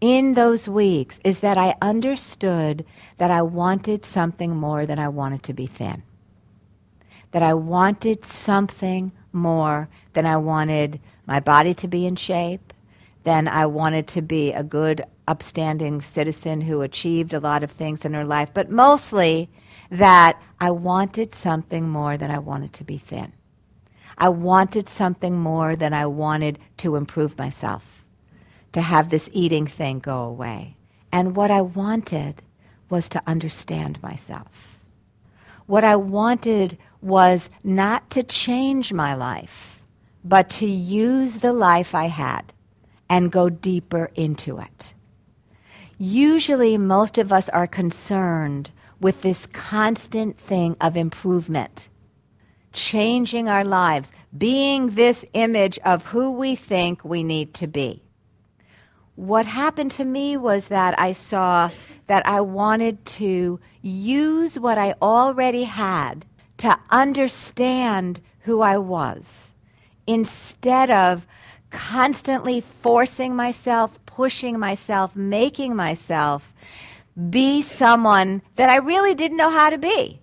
in 0.00 0.34
those 0.34 0.68
weeks 0.68 1.20
is 1.24 1.40
that 1.40 1.58
I 1.58 1.74
understood 1.82 2.84
that 3.18 3.30
I 3.30 3.42
wanted 3.42 4.04
something 4.04 4.56
more 4.56 4.86
than 4.86 4.98
I 4.98 5.08
wanted 5.08 5.42
to 5.44 5.52
be 5.52 5.66
thin. 5.66 6.02
That 7.32 7.42
I 7.42 7.54
wanted 7.54 8.24
something 8.24 9.12
more 9.32 9.88
than 10.12 10.26
I 10.26 10.36
wanted 10.36 11.00
my 11.26 11.40
body 11.40 11.74
to 11.74 11.88
be 11.88 12.06
in 12.06 12.16
shape, 12.16 12.72
than 13.24 13.48
I 13.48 13.66
wanted 13.66 14.06
to 14.08 14.22
be 14.22 14.52
a 14.52 14.62
good, 14.62 15.04
upstanding 15.28 16.00
citizen 16.00 16.60
who 16.62 16.80
achieved 16.80 17.34
a 17.34 17.40
lot 17.40 17.62
of 17.62 17.70
things 17.70 18.04
in 18.04 18.14
her 18.14 18.24
life, 18.24 18.50
but 18.52 18.70
mostly 18.70 19.50
that 19.90 20.40
I 20.60 20.70
wanted 20.70 21.34
something 21.34 21.88
more 21.88 22.16
than 22.16 22.30
I 22.30 22.38
wanted 22.38 22.72
to 22.74 22.84
be 22.84 22.98
thin. 22.98 23.32
I 24.18 24.28
wanted 24.28 24.88
something 24.88 25.38
more 25.38 25.74
than 25.74 25.94
I 25.94 26.06
wanted 26.06 26.58
to 26.78 26.96
improve 26.96 27.38
myself 27.38 28.04
to 28.72 28.80
have 28.80 29.08
this 29.08 29.28
eating 29.32 29.66
thing 29.66 29.98
go 29.98 30.20
away. 30.20 30.76
And 31.10 31.34
what 31.34 31.50
I 31.50 31.62
wanted 31.62 32.42
was 32.88 33.08
to 33.10 33.22
understand 33.26 34.02
myself. 34.02 34.79
What 35.70 35.84
I 35.84 35.94
wanted 35.94 36.78
was 37.00 37.48
not 37.62 38.10
to 38.10 38.24
change 38.24 38.92
my 38.92 39.14
life, 39.14 39.84
but 40.24 40.50
to 40.58 40.66
use 40.66 41.34
the 41.36 41.52
life 41.52 41.94
I 41.94 42.06
had 42.06 42.52
and 43.08 43.30
go 43.30 43.48
deeper 43.48 44.10
into 44.16 44.58
it. 44.58 44.94
Usually, 45.96 46.76
most 46.76 47.18
of 47.18 47.30
us 47.30 47.48
are 47.50 47.68
concerned 47.68 48.72
with 49.00 49.22
this 49.22 49.46
constant 49.46 50.36
thing 50.36 50.76
of 50.80 50.96
improvement, 50.96 51.88
changing 52.72 53.48
our 53.48 53.64
lives, 53.64 54.10
being 54.36 54.96
this 54.96 55.24
image 55.34 55.78
of 55.84 56.06
who 56.06 56.32
we 56.32 56.56
think 56.56 57.04
we 57.04 57.22
need 57.22 57.54
to 57.54 57.68
be 57.68 58.02
what 59.20 59.44
happened 59.44 59.90
to 59.90 60.04
me 60.06 60.34
was 60.34 60.68
that 60.68 60.98
I 60.98 61.12
saw 61.12 61.70
that 62.06 62.26
I 62.26 62.40
wanted 62.40 63.04
to 63.20 63.60
use 63.82 64.58
what 64.58 64.78
I 64.78 64.94
already 65.02 65.64
had 65.64 66.24
to 66.56 66.78
understand 66.88 68.22
who 68.40 68.62
I 68.62 68.78
was 68.78 69.52
instead 70.06 70.90
of 70.90 71.26
constantly 71.68 72.62
forcing 72.62 73.36
myself, 73.36 73.98
pushing 74.06 74.58
myself, 74.58 75.14
making 75.14 75.76
myself 75.76 76.54
be 77.28 77.60
someone 77.60 78.40
that 78.56 78.70
I 78.70 78.76
really 78.76 79.14
didn't 79.14 79.36
know 79.36 79.50
how 79.50 79.68
to 79.68 79.76
be. 79.76 80.18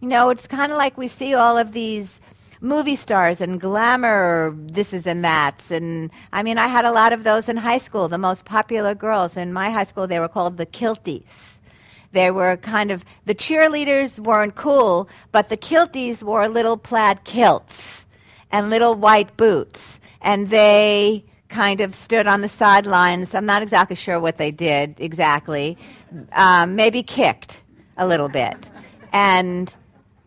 You 0.00 0.08
know, 0.08 0.30
it's 0.30 0.48
kind 0.48 0.72
of 0.72 0.78
like 0.78 0.98
we 0.98 1.06
see 1.06 1.32
all 1.32 1.56
of 1.56 1.70
these 1.70 2.20
movie 2.60 2.96
stars 2.96 3.40
and 3.40 3.60
glamour 3.60 4.54
this 4.56 4.92
is 4.92 5.06
and 5.06 5.24
that's. 5.24 5.70
And 5.70 6.10
i 6.32 6.42
mean 6.42 6.58
i 6.58 6.66
had 6.66 6.84
a 6.84 6.92
lot 6.92 7.12
of 7.12 7.24
those 7.24 7.48
in 7.48 7.56
high 7.56 7.78
school 7.78 8.08
the 8.08 8.18
most 8.18 8.44
popular 8.44 8.94
girls. 8.94 9.36
In 9.36 9.52
my 9.52 9.70
high 9.70 9.84
school 9.84 10.06
they 10.06 10.18
were 10.18 10.28
called 10.28 10.56
the 10.56 10.66
kilties. 10.66 11.56
They 12.12 12.30
were 12.30 12.56
kind 12.56 12.90
of 12.90 13.04
the 13.26 13.34
cheerleaders 13.34 14.18
weren't 14.18 14.54
cool 14.54 15.08
but 15.32 15.48
the 15.48 15.56
kilties 15.56 16.22
wore 16.22 16.48
little 16.48 16.76
plaid 16.76 17.24
kilts 17.24 18.04
and 18.50 18.70
little 18.70 18.94
white 18.94 19.36
boots. 19.36 20.00
And 20.20 20.50
they 20.50 21.24
kind 21.48 21.80
of 21.80 21.94
stood 21.94 22.26
on 22.26 22.40
the 22.40 22.48
sidelines. 22.48 23.34
I'm 23.34 23.46
not 23.46 23.62
exactly 23.62 23.96
sure 23.96 24.20
what 24.20 24.36
they 24.36 24.50
did 24.50 24.94
exactly. 24.98 25.78
Um, 26.32 26.74
maybe 26.76 27.02
kicked 27.02 27.60
a 27.96 28.06
little 28.06 28.28
bit. 28.28 28.56
And 29.12 29.72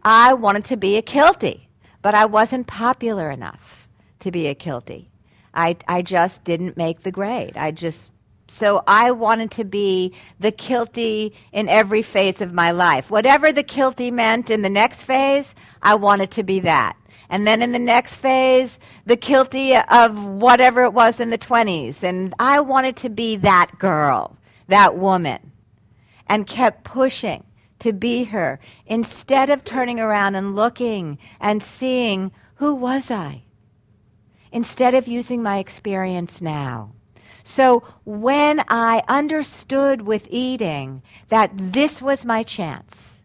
i 0.04 0.34
wanted 0.34 0.66
to 0.66 0.76
be 0.76 0.98
a 0.98 1.02
kiltie 1.02 1.62
but 2.02 2.16
I 2.16 2.26
wasn't 2.26 2.68
popular 2.68 3.30
enough 3.32 3.88
to 4.20 4.32
be 4.32 4.48
a 4.48 4.56
kiltie. 4.56 5.08
I, 5.54 5.78
I 5.88 6.02
just 6.02 6.44
didn't 6.44 6.78
make 6.78 7.04
the 7.04 7.12
grade. 7.12 7.58
I 7.58 7.72
just 7.72 8.12
so 8.48 8.84
I 8.86 9.12
wanted 9.12 9.50
to 9.52 9.64
be 9.64 10.14
the 10.42 10.52
kiltie 10.52 11.32
in 11.54 11.70
every 11.70 12.02
phase 12.02 12.42
of 12.42 12.54
my 12.54 12.72
life. 12.72 13.10
Whatever 13.10 13.54
the 13.54 13.64
kiltie 13.64 14.12
meant 14.12 14.50
in 14.50 14.62
the 14.62 14.70
next 14.70 15.04
phase, 15.04 15.56
I 15.82 15.96
wanted 15.96 16.32
to 16.32 16.44
be 16.44 16.60
that. 16.60 16.98
And 17.30 17.48
then 17.48 17.62
in 17.62 17.72
the 17.72 17.80
next 17.80 18.18
phase, 18.18 18.78
the 19.06 19.16
kiltie 19.16 19.82
of 19.90 20.26
whatever 20.26 20.84
it 20.84 20.92
was 20.92 21.22
in 21.22 21.30
the 21.30 21.38
20s. 21.38 22.04
And 22.04 22.34
I 22.40 22.60
wanted 22.60 22.98
to 22.98 23.10
be 23.10 23.38
that 23.38 23.72
girl, 23.80 24.36
that 24.68 24.98
woman, 24.98 25.54
and 26.28 26.46
kept 26.46 26.84
pushing 26.84 27.46
to 27.82 27.94
be 27.94 28.26
her 28.26 28.60
instead 28.88 29.50
of 29.50 29.64
turning 29.66 30.00
around 30.00 30.36
and 30.36 30.56
looking 30.56 31.18
and 31.40 31.62
seeing 31.64 32.32
who 32.56 32.76
was 32.76 33.12
I? 33.12 33.44
Instead 34.52 34.96
of 34.96 35.08
using 35.08 35.44
my 35.44 35.60
experience 35.60 36.42
now 36.42 36.94
So 37.44 37.84
when 38.06 38.64
I 38.70 39.04
understood 39.08 40.04
with 40.04 40.28
eating 40.30 41.04
that 41.30 41.52
this 41.56 42.02
was 42.02 42.26
my 42.26 42.44
chance, 42.44 43.20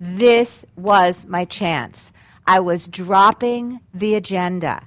this 0.00 0.64
was 0.76 1.26
my 1.26 1.44
chance, 1.44 2.12
I 2.46 2.60
was 2.60 2.88
dropping 2.88 3.80
the 3.94 4.14
agenda 4.14 4.84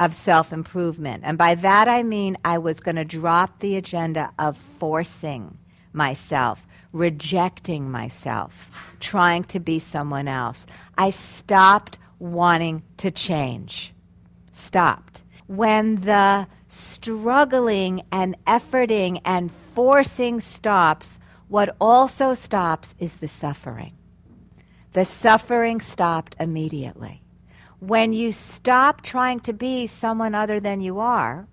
of 0.00 0.14
self 0.14 0.52
improvement. 0.52 1.24
And 1.26 1.38
by 1.38 1.56
that 1.56 1.88
I 1.88 2.02
mean 2.04 2.38
I 2.44 2.58
was 2.58 2.80
going 2.80 2.96
to 2.96 3.04
drop 3.04 3.60
the 3.60 3.76
agenda 3.76 4.32
of 4.38 4.56
forcing 4.56 5.58
myself, 5.92 6.66
rejecting 6.92 7.90
myself, 7.90 8.70
trying 9.00 9.44
to 9.44 9.60
be 9.60 9.78
someone 9.78 10.28
else. 10.28 10.66
I 10.96 11.10
stopped 11.10 11.98
wanting 12.18 12.82
to 12.98 13.10
change. 13.10 13.92
Stopped. 14.52 15.22
When 15.46 15.96
the 15.96 16.46
struggling 16.68 18.02
and 18.12 18.36
efforting 18.46 19.20
and 19.24 19.50
forcing 19.50 20.40
stops, 20.40 21.18
what 21.48 21.74
also 21.80 22.34
stops 22.34 22.94
is 22.98 23.16
the 23.16 23.28
suffering. 23.28 23.94
The 24.92 25.04
suffering 25.04 25.80
stopped 25.80 26.36
immediately. 26.40 27.22
When 27.80 28.12
you 28.12 28.32
stop 28.32 29.02
trying 29.02 29.40
to 29.40 29.52
be 29.52 29.86
someone 29.86 30.34
other 30.34 30.60
than 30.60 30.80
you 30.80 30.98
are, 30.98 31.46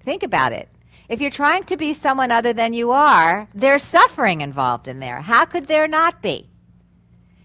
think 0.00 0.22
about 0.22 0.52
it. 0.52 0.68
If 1.08 1.20
you're 1.20 1.30
trying 1.30 1.64
to 1.64 1.76
be 1.76 1.94
someone 1.94 2.32
other 2.32 2.52
than 2.52 2.72
you 2.72 2.90
are, 2.90 3.48
there's 3.54 3.82
suffering 3.82 4.40
involved 4.40 4.88
in 4.88 4.98
there. 4.98 5.20
How 5.20 5.44
could 5.44 5.66
there 5.66 5.86
not 5.86 6.20
be? 6.20 6.50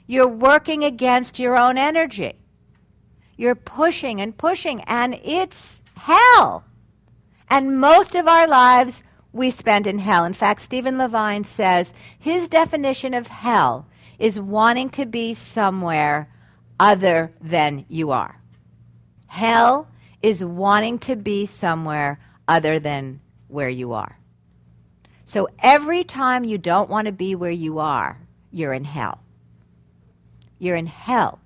You're 0.08 0.28
working 0.28 0.84
against 0.84 1.40
your 1.40 1.58
own 1.58 1.78
energy. 1.78 2.34
You're 3.38 3.56
pushing 3.56 4.20
and 4.20 4.38
pushing, 4.38 4.82
and 4.82 5.20
it's 5.24 5.80
hell. 5.96 6.66
And 7.50 7.80
most 7.80 8.16
of 8.16 8.28
our 8.28 8.48
lives 8.48 9.04
we 9.32 9.50
spend 9.50 9.88
in 9.88 10.00
hell. 10.00 10.26
In 10.26 10.34
fact, 10.34 10.62
Stephen 10.62 10.98
Levine 10.98 11.44
says 11.44 11.94
his 12.18 12.48
definition 12.48 13.14
of 13.14 13.28
hell 13.28 13.88
is 14.20 14.40
wanting 14.40 14.90
to 14.90 15.06
be 15.06 15.34
somewhere 15.34 16.30
other 16.80 17.32
than 17.40 17.86
you 17.88 18.12
are. 18.12 18.42
Hell 19.28 19.88
is 20.22 20.44
wanting 20.44 21.00
to 21.00 21.16
be 21.16 21.46
somewhere 21.46 22.20
other 22.48 22.80
than 22.80 23.21
where 23.52 23.70
you 23.70 23.94
are. 23.94 24.18
So 25.26 25.48
every 25.60 26.04
time 26.04 26.44
you 26.44 26.58
don't 26.58 26.90
want 26.90 27.06
to 27.06 27.12
be 27.12 27.36
where 27.36 27.52
you 27.52 27.80
are, 27.80 28.20
you're 28.52 28.74
in 28.74 28.84
hell. 28.84 29.20
You're 30.60 30.76
in 30.76 30.88
hell. 30.88 31.40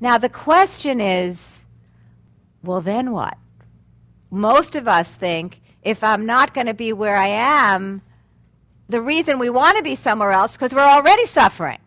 Now, 0.00 0.18
the 0.18 0.28
question 0.28 1.00
is 1.00 1.62
well, 2.62 2.80
then 2.80 3.10
what? 3.10 3.36
Most 4.30 4.76
of 4.76 4.86
us 4.86 5.14
think 5.14 5.60
if 5.82 6.04
I'm 6.04 6.26
not 6.26 6.54
going 6.54 6.68
to 6.68 6.74
be 6.74 6.92
where 6.92 7.16
I 7.16 7.26
am, 7.28 8.02
the 8.88 9.00
reason 9.00 9.38
we 9.38 9.50
want 9.50 9.76
to 9.76 9.82
be 9.82 9.94
somewhere 9.94 10.32
else 10.32 10.56
because 10.56 10.74
we're 10.74 10.80
already 10.80 11.26
suffering. 11.26 11.78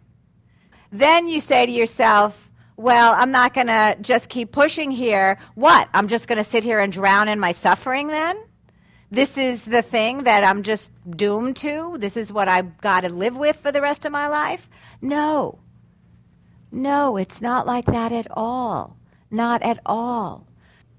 Then 0.92 1.28
you 1.28 1.40
say 1.40 1.66
to 1.66 1.72
yourself, 1.72 2.50
well, 2.78 3.14
I'm 3.16 3.32
not 3.32 3.54
going 3.54 3.68
to 3.68 3.98
just 4.02 4.28
keep 4.28 4.52
pushing 4.52 4.92
here. 4.92 5.38
What? 5.56 5.88
I'm 5.94 6.08
just 6.08 6.28
going 6.28 6.38
to 6.38 6.44
sit 6.44 6.64
here 6.64 6.80
and 6.80 6.92
drown 6.92 7.30
in 7.30 7.40
my 7.40 7.54
suffering 7.54 8.08
then? 8.08 8.38
This 9.12 9.38
is 9.38 9.66
the 9.66 9.82
thing 9.82 10.24
that 10.24 10.44
I'm 10.44 10.64
just 10.64 10.92
doomed 11.10 11.58
to? 11.58 11.98
This 12.00 12.18
is 12.18 12.34
what 12.34 12.48
I've 12.48 12.78
got 12.80 13.02
to 13.02 13.10
live 13.10 13.38
with 13.38 13.58
for 13.58 13.72
the 13.72 13.82
rest 13.82 14.06
of 14.06 14.12
my 14.12 14.28
life? 14.28 14.68
No. 15.02 15.60
No, 16.72 17.16
it's 17.16 17.42
not 17.42 17.68
like 17.68 17.86
that 17.86 18.12
at 18.12 18.28
all. 18.32 18.98
Not 19.30 19.62
at 19.62 19.80
all. 19.86 20.48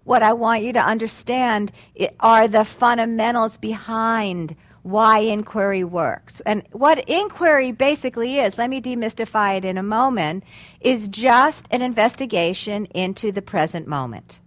What 0.05 0.23
I 0.23 0.33
want 0.33 0.63
you 0.63 0.73
to 0.73 0.79
understand 0.79 1.73
are 2.21 2.47
the 2.47 2.65
fundamentals 2.65 3.57
behind 3.57 4.55
why 4.83 5.19
inquiry 5.19 5.83
works. 5.83 6.41
And 6.47 6.63
what 6.71 7.09
inquiry 7.09 7.73
basically 7.73 8.39
is, 8.39 8.57
let 8.57 8.71
me 8.71 8.81
demystify 8.81 9.59
it 9.59 9.65
in 9.65 9.77
a 9.77 9.83
moment, 9.83 10.45
is 10.81 11.09
just 11.09 11.67
an 11.73 11.83
investigation 11.83 12.87
into 12.87 13.33
the 13.33 13.43
present 13.43 13.89
moment. 13.89 14.39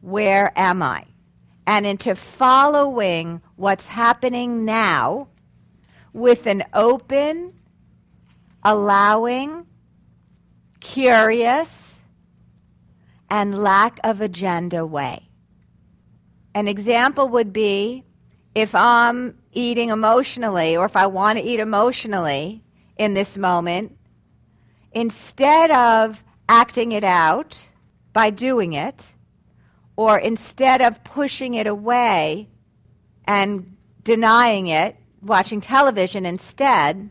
Where 0.00 0.52
am 0.56 0.84
I? 0.84 1.06
And 1.66 1.86
into 1.86 2.14
following 2.14 3.40
what's 3.56 3.86
happening 3.86 4.64
now 4.64 5.28
with 6.12 6.46
an 6.46 6.64
open, 6.74 7.54
allowing, 8.62 9.66
curious, 10.80 11.96
and 13.30 13.58
lack 13.62 13.98
of 14.04 14.20
agenda 14.20 14.84
way. 14.84 15.28
An 16.54 16.68
example 16.68 17.28
would 17.28 17.52
be 17.52 18.04
if 18.54 18.74
I'm 18.74 19.38
eating 19.52 19.88
emotionally 19.88 20.76
or 20.76 20.84
if 20.84 20.96
I 20.96 21.06
want 21.06 21.38
to 21.38 21.44
eat 21.44 21.60
emotionally 21.60 22.62
in 22.98 23.14
this 23.14 23.38
moment, 23.38 23.96
instead 24.92 25.70
of 25.70 26.22
acting 26.48 26.92
it 26.92 27.04
out 27.04 27.68
by 28.12 28.28
doing 28.28 28.74
it, 28.74 29.11
or 29.96 30.18
instead 30.18 30.80
of 30.80 31.04
pushing 31.04 31.54
it 31.54 31.66
away 31.66 32.48
and 33.24 33.76
denying 34.02 34.66
it, 34.66 34.96
watching 35.20 35.60
television 35.60 36.26
instead, 36.26 37.10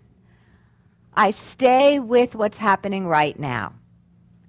I 1.13 1.31
stay 1.31 1.99
with 1.99 2.35
what's 2.35 2.57
happening 2.57 3.07
right 3.07 3.37
now. 3.37 3.73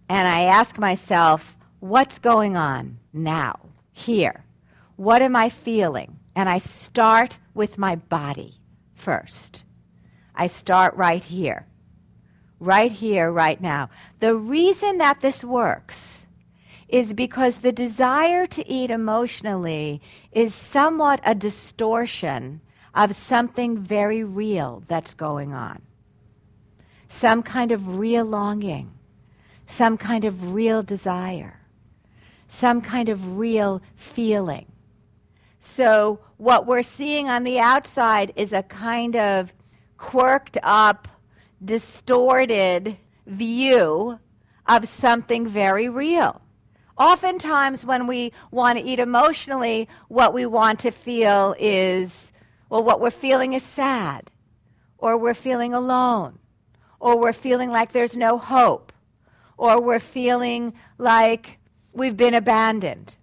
And 0.09 0.29
I 0.29 0.42
ask 0.42 0.79
myself, 0.79 1.57
what's 1.81 2.18
going 2.18 2.57
on 2.57 2.99
now, 3.12 3.59
here? 3.92 4.45
What 4.97 5.23
am 5.23 5.35
I 5.37 5.49
feeling? 5.49 6.18
And 6.35 6.49
I 6.49 6.59
start 6.59 7.38
with 7.55 7.79
my 7.79 7.97
body 7.97 8.61
first. 8.95 9.64
I 10.35 10.47
start 10.47 10.95
right 10.97 11.23
here, 11.23 11.66
right 12.59 12.90
here, 12.90 13.31
right 13.31 13.61
now. 13.61 13.90
The 14.21 14.35
reason 14.35 14.99
that 14.99 15.21
this 15.21 15.45
works 15.45 16.21
is 16.92 17.14
because 17.14 17.59
the 17.59 17.72
desire 17.72 18.46
to 18.46 18.68
eat 18.68 18.90
emotionally 18.90 20.00
is 20.31 20.55
somewhat 20.55 21.18
a 21.24 21.35
distortion 21.35 22.61
of 22.94 23.16
something 23.16 23.78
very 23.78 24.22
real 24.22 24.83
that's 24.87 25.14
going 25.14 25.55
on. 25.55 25.81
Some 27.09 27.42
kind 27.42 27.72
of 27.72 27.98
real 27.98 28.26
longing, 28.26 28.92
some 29.66 29.96
kind 29.96 30.26
of 30.26 30.52
real 30.52 30.83
desire, 30.83 31.61
some 32.46 32.83
kind 32.83 33.09
of 33.09 33.38
real 33.38 33.81
feeling. 33.96 34.66
So, 35.61 36.20
what 36.37 36.66
we're 36.66 36.83
seeing 36.83 37.31
on 37.31 37.44
the 37.44 37.59
outside 37.59 38.33
is 38.37 38.52
a 38.52 38.64
kind 38.64 39.16
of 39.16 39.55
quirked 39.96 40.59
up, 40.62 41.09
distorted 41.64 42.98
view 43.26 44.18
of 44.66 44.88
something 44.88 45.46
very 45.46 45.88
real. 45.88 46.42
Oftentimes, 46.98 47.85
when 47.85 48.07
we 48.07 48.33
want 48.50 48.78
to 48.78 48.85
eat 48.85 48.98
emotionally, 48.98 49.88
what 50.09 50.35
we 50.35 50.46
want 50.46 50.78
to 50.81 50.90
feel 50.90 51.55
is 51.59 52.33
well, 52.72 52.83
what 52.83 53.00
we're 53.00 53.11
feeling 53.11 53.52
is 53.52 53.62
sad, 53.62 54.31
or 54.96 55.18
we're 55.18 55.35
feeling 55.35 55.74
alone, 55.74 56.38
or 57.00 57.18
we're 57.18 57.35
feeling 57.35 57.68
like 57.70 57.92
there's 57.92 58.16
no 58.16 58.38
hope, 58.38 58.94
or 59.59 59.78
we're 59.78 60.00
feeling 60.00 60.72
like 60.96 61.59
we've 61.92 62.16
been 62.16 62.33
abandoned. 62.33 63.16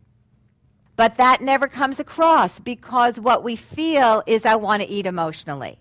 But 0.95 1.17
that 1.17 1.41
never 1.41 1.67
comes 1.67 1.99
across 1.99 2.59
because 2.59 3.19
what 3.19 3.43
we 3.43 3.55
feel 3.55 4.21
is 4.27 4.45
I 4.45 4.55
want 4.55 4.83
to 4.83 4.87
eat 4.87 5.07
emotionally. 5.07 5.79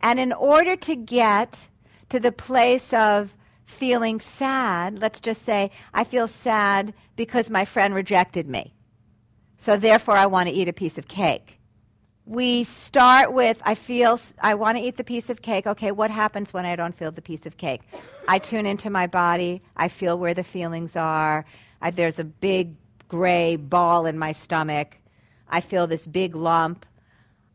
And 0.00 0.20
in 0.20 0.32
order 0.32 0.76
to 0.76 0.94
get 0.94 1.66
to 2.10 2.20
the 2.20 2.30
place 2.30 2.92
of 2.92 3.35
feeling 3.66 4.20
sad, 4.20 5.00
let's 5.00 5.20
just 5.20 5.42
say 5.42 5.70
I 5.92 6.04
feel 6.04 6.28
sad 6.28 6.94
because 7.16 7.50
my 7.50 7.64
friend 7.64 7.94
rejected 7.94 8.48
me. 8.48 8.72
So 9.58 9.76
therefore 9.76 10.16
I 10.16 10.26
want 10.26 10.48
to 10.48 10.54
eat 10.54 10.68
a 10.68 10.72
piece 10.72 10.96
of 10.96 11.08
cake. 11.08 11.60
We 12.24 12.64
start 12.64 13.32
with 13.32 13.60
I 13.64 13.74
feel 13.74 14.18
I 14.40 14.54
want 14.54 14.78
to 14.78 14.84
eat 14.84 14.96
the 14.96 15.04
piece 15.04 15.28
of 15.30 15.42
cake. 15.42 15.66
Okay, 15.66 15.92
what 15.92 16.10
happens 16.10 16.52
when 16.52 16.64
I 16.64 16.76
don't 16.76 16.96
feel 16.96 17.12
the 17.12 17.22
piece 17.22 17.46
of 17.46 17.56
cake? 17.56 17.82
I 18.28 18.38
tune 18.38 18.66
into 18.66 18.90
my 18.90 19.06
body. 19.06 19.62
I 19.76 19.88
feel 19.88 20.18
where 20.18 20.34
the 20.34 20.44
feelings 20.44 20.96
are. 20.96 21.44
I, 21.82 21.90
there's 21.90 22.18
a 22.18 22.24
big 22.24 22.74
gray 23.08 23.56
ball 23.56 24.06
in 24.06 24.18
my 24.18 24.32
stomach. 24.32 24.98
I 25.48 25.60
feel 25.60 25.86
this 25.86 26.06
big 26.06 26.34
lump. 26.34 26.86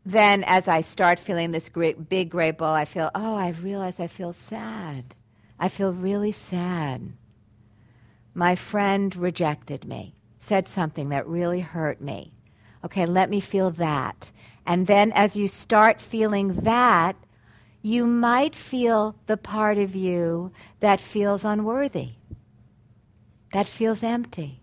Then, 0.04 0.42
as 0.44 0.66
I 0.66 0.80
start 0.80 1.18
feeling 1.18 1.52
this 1.52 1.68
great, 1.68 2.08
big 2.08 2.30
gray 2.30 2.50
ball, 2.50 2.74
I 2.74 2.84
feel, 2.86 3.10
oh, 3.14 3.36
I 3.36 3.50
realize 3.50 4.00
I 4.00 4.08
feel 4.08 4.32
sad. 4.32 5.14
I 5.62 5.68
feel 5.70 5.94
really 5.94 6.32
sad. 6.32 7.14
My 8.34 8.56
friend 8.56 9.14
rejected 9.16 9.86
me, 9.86 10.16
said 10.40 10.68
something 10.68 11.10
that 11.10 11.26
really 11.28 11.60
hurt 11.60 12.00
me. 12.02 12.32
Okay, 12.84 13.06
let 13.06 13.30
me 13.30 13.40
feel 13.40 13.70
that. 13.72 14.32
And 14.66 14.88
then, 14.88 15.12
as 15.12 15.36
you 15.36 15.48
start 15.48 16.00
feeling 16.00 16.56
that, 16.62 17.16
you 17.82 18.06
might 18.06 18.56
feel 18.56 19.16
the 19.26 19.38
part 19.38 19.78
of 19.78 19.96
you 19.96 20.52
that 20.80 21.00
feels 21.00 21.44
unworthy, 21.44 22.12
that 23.52 23.68
feels 23.68 24.02
empty 24.02 24.60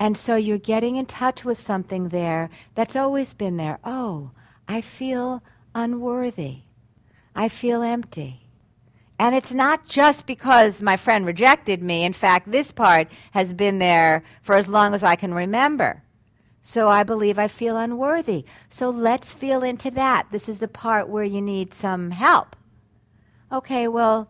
And 0.00 0.16
so 0.16 0.36
you're 0.36 0.58
getting 0.58 0.96
in 0.96 1.06
touch 1.06 1.44
with 1.44 1.58
something 1.58 2.10
there 2.10 2.50
that's 2.74 2.96
always 2.96 3.34
been 3.34 3.56
there. 3.56 3.78
Oh, 3.84 4.32
I 4.68 4.80
feel 4.80 5.42
unworthy. 5.74 6.60
I 7.34 7.48
feel 7.48 7.82
empty. 7.82 8.47
And 9.18 9.34
it's 9.34 9.52
not 9.52 9.86
just 9.86 10.26
because 10.26 10.80
my 10.80 10.96
friend 10.96 11.26
rejected 11.26 11.82
me. 11.82 12.04
In 12.04 12.12
fact, 12.12 12.50
this 12.50 12.70
part 12.70 13.08
has 13.32 13.52
been 13.52 13.78
there 13.78 14.22
for 14.42 14.54
as 14.54 14.68
long 14.68 14.94
as 14.94 15.02
I 15.02 15.16
can 15.16 15.34
remember. 15.34 16.02
So 16.62 16.88
I 16.88 17.02
believe 17.02 17.38
I 17.38 17.48
feel 17.48 17.76
unworthy. 17.76 18.44
So 18.68 18.90
let's 18.90 19.34
feel 19.34 19.62
into 19.62 19.90
that. 19.92 20.26
This 20.30 20.48
is 20.48 20.58
the 20.58 20.68
part 20.68 21.08
where 21.08 21.24
you 21.24 21.40
need 21.40 21.74
some 21.74 22.10
help. 22.10 22.54
Okay, 23.50 23.88
well, 23.88 24.28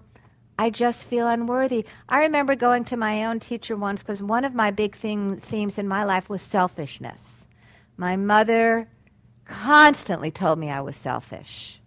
I 0.59 0.71
just 0.71 1.05
feel 1.07 1.29
unworthy. 1.29 1.85
I 2.09 2.21
remember 2.21 2.55
going 2.55 2.85
to 2.87 2.97
my 2.97 3.25
own 3.25 3.41
teacher 3.41 3.77
once 3.77 4.03
because 4.03 4.23
one 4.23 4.45
of 4.45 4.55
my 4.55 4.71
big 4.71 4.97
theme, 4.97 5.37
themes 5.37 5.79
in 5.79 5.87
my 5.87 6.05
life 6.05 6.29
was 6.29 6.43
selfishness. 6.43 7.45
My 7.97 8.17
mother 8.17 8.89
constantly 9.45 10.31
told 10.31 10.59
me 10.59 10.71
I 10.71 10.81
was 10.81 10.97
selfish. 10.97 11.78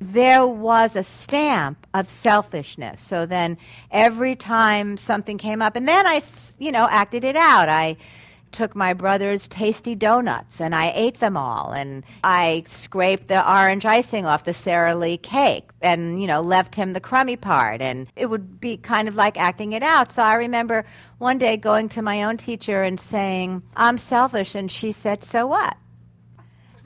There 0.00 0.46
was 0.46 0.94
a 0.94 1.02
stamp 1.02 1.86
of 1.92 2.08
selfishness. 2.08 3.02
So 3.02 3.26
then 3.26 3.58
every 3.90 4.36
time 4.36 4.96
something 4.96 5.38
came 5.38 5.60
up, 5.60 5.76
and 5.76 5.88
then 5.88 6.06
I, 6.06 6.22
you 6.58 6.70
know, 6.72 6.86
acted 6.90 7.24
it 7.24 7.36
out. 7.36 7.68
I 7.68 7.96
took 8.52 8.74
my 8.74 8.92
brother's 8.92 9.48
tasty 9.48 9.94
donuts 9.94 10.60
and 10.60 10.74
I 10.74 10.92
ate 10.94 11.20
them 11.20 11.36
all. 11.36 11.72
And 11.72 12.04
I 12.24 12.64
scraped 12.66 13.28
the 13.28 13.50
orange 13.50 13.86
icing 13.86 14.26
off 14.26 14.44
the 14.44 14.54
Sara 14.54 14.94
Lee 14.94 15.16
cake 15.18 15.70
and, 15.80 16.20
you 16.20 16.26
know, 16.26 16.40
left 16.40 16.74
him 16.74 16.92
the 16.92 17.00
crummy 17.00 17.36
part. 17.36 17.80
And 17.80 18.06
it 18.16 18.26
would 18.26 18.60
be 18.60 18.76
kind 18.76 19.08
of 19.08 19.16
like 19.16 19.38
acting 19.38 19.72
it 19.72 19.82
out. 19.82 20.12
So 20.12 20.22
I 20.22 20.34
remember 20.34 20.84
one 21.18 21.38
day 21.38 21.56
going 21.56 21.88
to 21.90 22.02
my 22.02 22.22
own 22.22 22.36
teacher 22.36 22.82
and 22.82 22.98
saying, 22.98 23.62
I'm 23.76 23.98
selfish. 23.98 24.54
And 24.54 24.70
she 24.70 24.92
said, 24.92 25.24
So 25.24 25.46
what? 25.46 25.76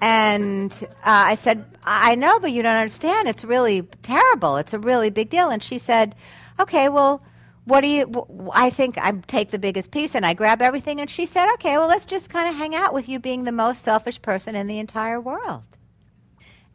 And 0.03 0.73
uh, 0.83 0.87
I 1.05 1.37
said, 1.37 1.65
I 1.85 2.17
know, 2.17 2.41
but 2.41 2.51
you 2.51 2.61
don't 2.63 2.75
understand. 2.75 3.29
It's 3.29 3.45
really 3.45 3.83
terrible. 4.03 4.57
It's 4.57 4.75
a 4.75 4.79
really 4.81 5.11
big 5.11 5.31
deal. 5.31 5.49
And 5.49 5.63
she 5.63 5.79
said, 5.79 6.17
Okay, 6.59 6.89
well, 6.89 7.23
what 7.65 7.83
do 7.83 7.87
you 7.87 8.51
i 8.53 8.71
think 8.71 8.99
i 8.99 9.13
take 9.29 9.53
the 9.53 9.59
biggest 9.59 9.93
piece 9.93 10.17
and 10.17 10.27
i 10.27 10.35
grab 10.35 10.61
everything 10.61 11.01
and 11.01 11.09
she 11.09 11.25
said 11.25 11.49
okay 11.55 11.79
well 11.79 11.87
let's 11.87 12.05
just 12.05 12.29
kind 12.29 12.49
of 12.49 12.57
hang 12.57 12.75
out 12.75 12.93
with 12.93 13.09
you 13.09 13.21
being 13.21 13.45
the 13.45 13.53
most 13.53 13.83
selfish 13.83 14.21
person 14.21 14.57
in 14.57 14.67
the 14.67 14.81
entire 14.81 15.21
world 15.21 15.63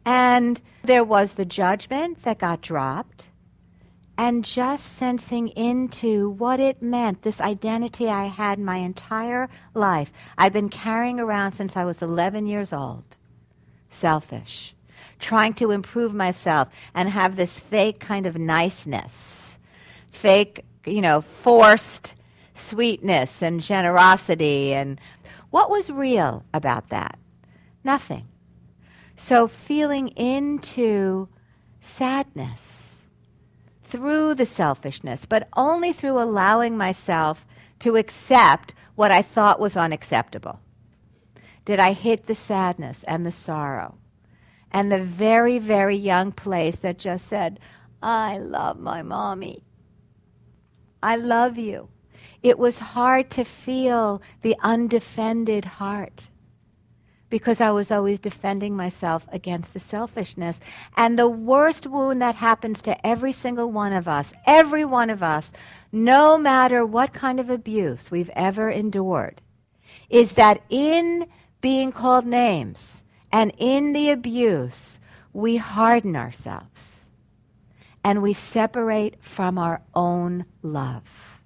and 0.06 0.62
there 0.82 1.04
was 1.04 1.32
the 1.32 1.44
judgment 1.44 2.22
that 2.22 2.38
got 2.38 2.62
dropped 2.62 3.28
and 4.16 4.46
just 4.46 4.86
sensing 4.94 5.48
into 5.48 6.30
what 6.30 6.58
it 6.58 6.80
meant 6.80 7.20
this 7.20 7.38
identity 7.38 8.08
i 8.08 8.24
had 8.24 8.58
my 8.58 8.78
entire 8.78 9.46
life 9.74 10.10
i'd 10.38 10.54
been 10.54 10.70
carrying 10.70 11.20
around 11.20 11.52
since 11.52 11.76
i 11.76 11.84
was 11.84 12.00
11 12.00 12.46
years 12.46 12.72
old 12.72 13.17
selfish 13.90 14.74
trying 15.18 15.52
to 15.52 15.72
improve 15.72 16.14
myself 16.14 16.68
and 16.94 17.08
have 17.08 17.34
this 17.34 17.58
fake 17.58 17.98
kind 17.98 18.26
of 18.26 18.36
niceness 18.36 19.58
fake 20.12 20.64
you 20.88 21.00
know, 21.00 21.20
forced 21.20 22.14
sweetness 22.54 23.42
and 23.42 23.62
generosity. 23.62 24.72
And 24.72 25.00
what 25.50 25.70
was 25.70 25.90
real 25.90 26.44
about 26.52 26.88
that? 26.88 27.18
Nothing. 27.84 28.26
So 29.16 29.48
feeling 29.48 30.08
into 30.08 31.28
sadness 31.80 32.90
through 33.84 34.34
the 34.34 34.46
selfishness, 34.46 35.24
but 35.24 35.48
only 35.56 35.92
through 35.92 36.20
allowing 36.20 36.76
myself 36.76 37.46
to 37.80 37.96
accept 37.96 38.74
what 38.94 39.10
I 39.10 39.22
thought 39.22 39.60
was 39.60 39.76
unacceptable. 39.76 40.60
Did 41.68 41.80
I 41.80 41.92
hit 41.92 42.24
the 42.24 42.34
sadness 42.34 43.04
and 43.06 43.26
the 43.26 43.30
sorrow 43.30 43.98
and 44.70 44.90
the 44.90 45.02
very, 45.02 45.58
very 45.58 45.98
young 45.98 46.32
place 46.32 46.76
that 46.76 46.96
just 46.96 47.26
said, 47.26 47.60
I 48.02 48.38
love 48.38 48.80
my 48.80 49.02
mommy. 49.02 49.64
I 51.02 51.16
love 51.16 51.58
you. 51.58 51.90
It 52.42 52.58
was 52.58 52.78
hard 52.78 53.28
to 53.32 53.44
feel 53.44 54.22
the 54.40 54.56
undefended 54.62 55.66
heart 55.66 56.30
because 57.28 57.60
I 57.60 57.70
was 57.70 57.90
always 57.90 58.18
defending 58.18 58.74
myself 58.74 59.28
against 59.30 59.74
the 59.74 59.78
selfishness. 59.78 60.60
And 60.96 61.18
the 61.18 61.28
worst 61.28 61.86
wound 61.86 62.22
that 62.22 62.36
happens 62.36 62.80
to 62.80 63.06
every 63.06 63.32
single 63.32 63.70
one 63.70 63.92
of 63.92 64.08
us, 64.08 64.32
every 64.46 64.86
one 64.86 65.10
of 65.10 65.22
us, 65.22 65.52
no 65.92 66.38
matter 66.38 66.86
what 66.86 67.12
kind 67.12 67.38
of 67.38 67.50
abuse 67.50 68.10
we've 68.10 68.30
ever 68.34 68.70
endured, 68.70 69.42
is 70.08 70.32
that 70.32 70.62
in 70.70 71.26
being 71.60 71.92
called 71.92 72.26
names 72.26 73.02
and 73.30 73.52
in 73.58 73.92
the 73.92 74.10
abuse, 74.10 74.98
we 75.32 75.56
harden 75.56 76.16
ourselves 76.16 77.04
and 78.04 78.22
we 78.22 78.32
separate 78.32 79.16
from 79.20 79.58
our 79.58 79.82
own 79.94 80.44
love. 80.62 81.40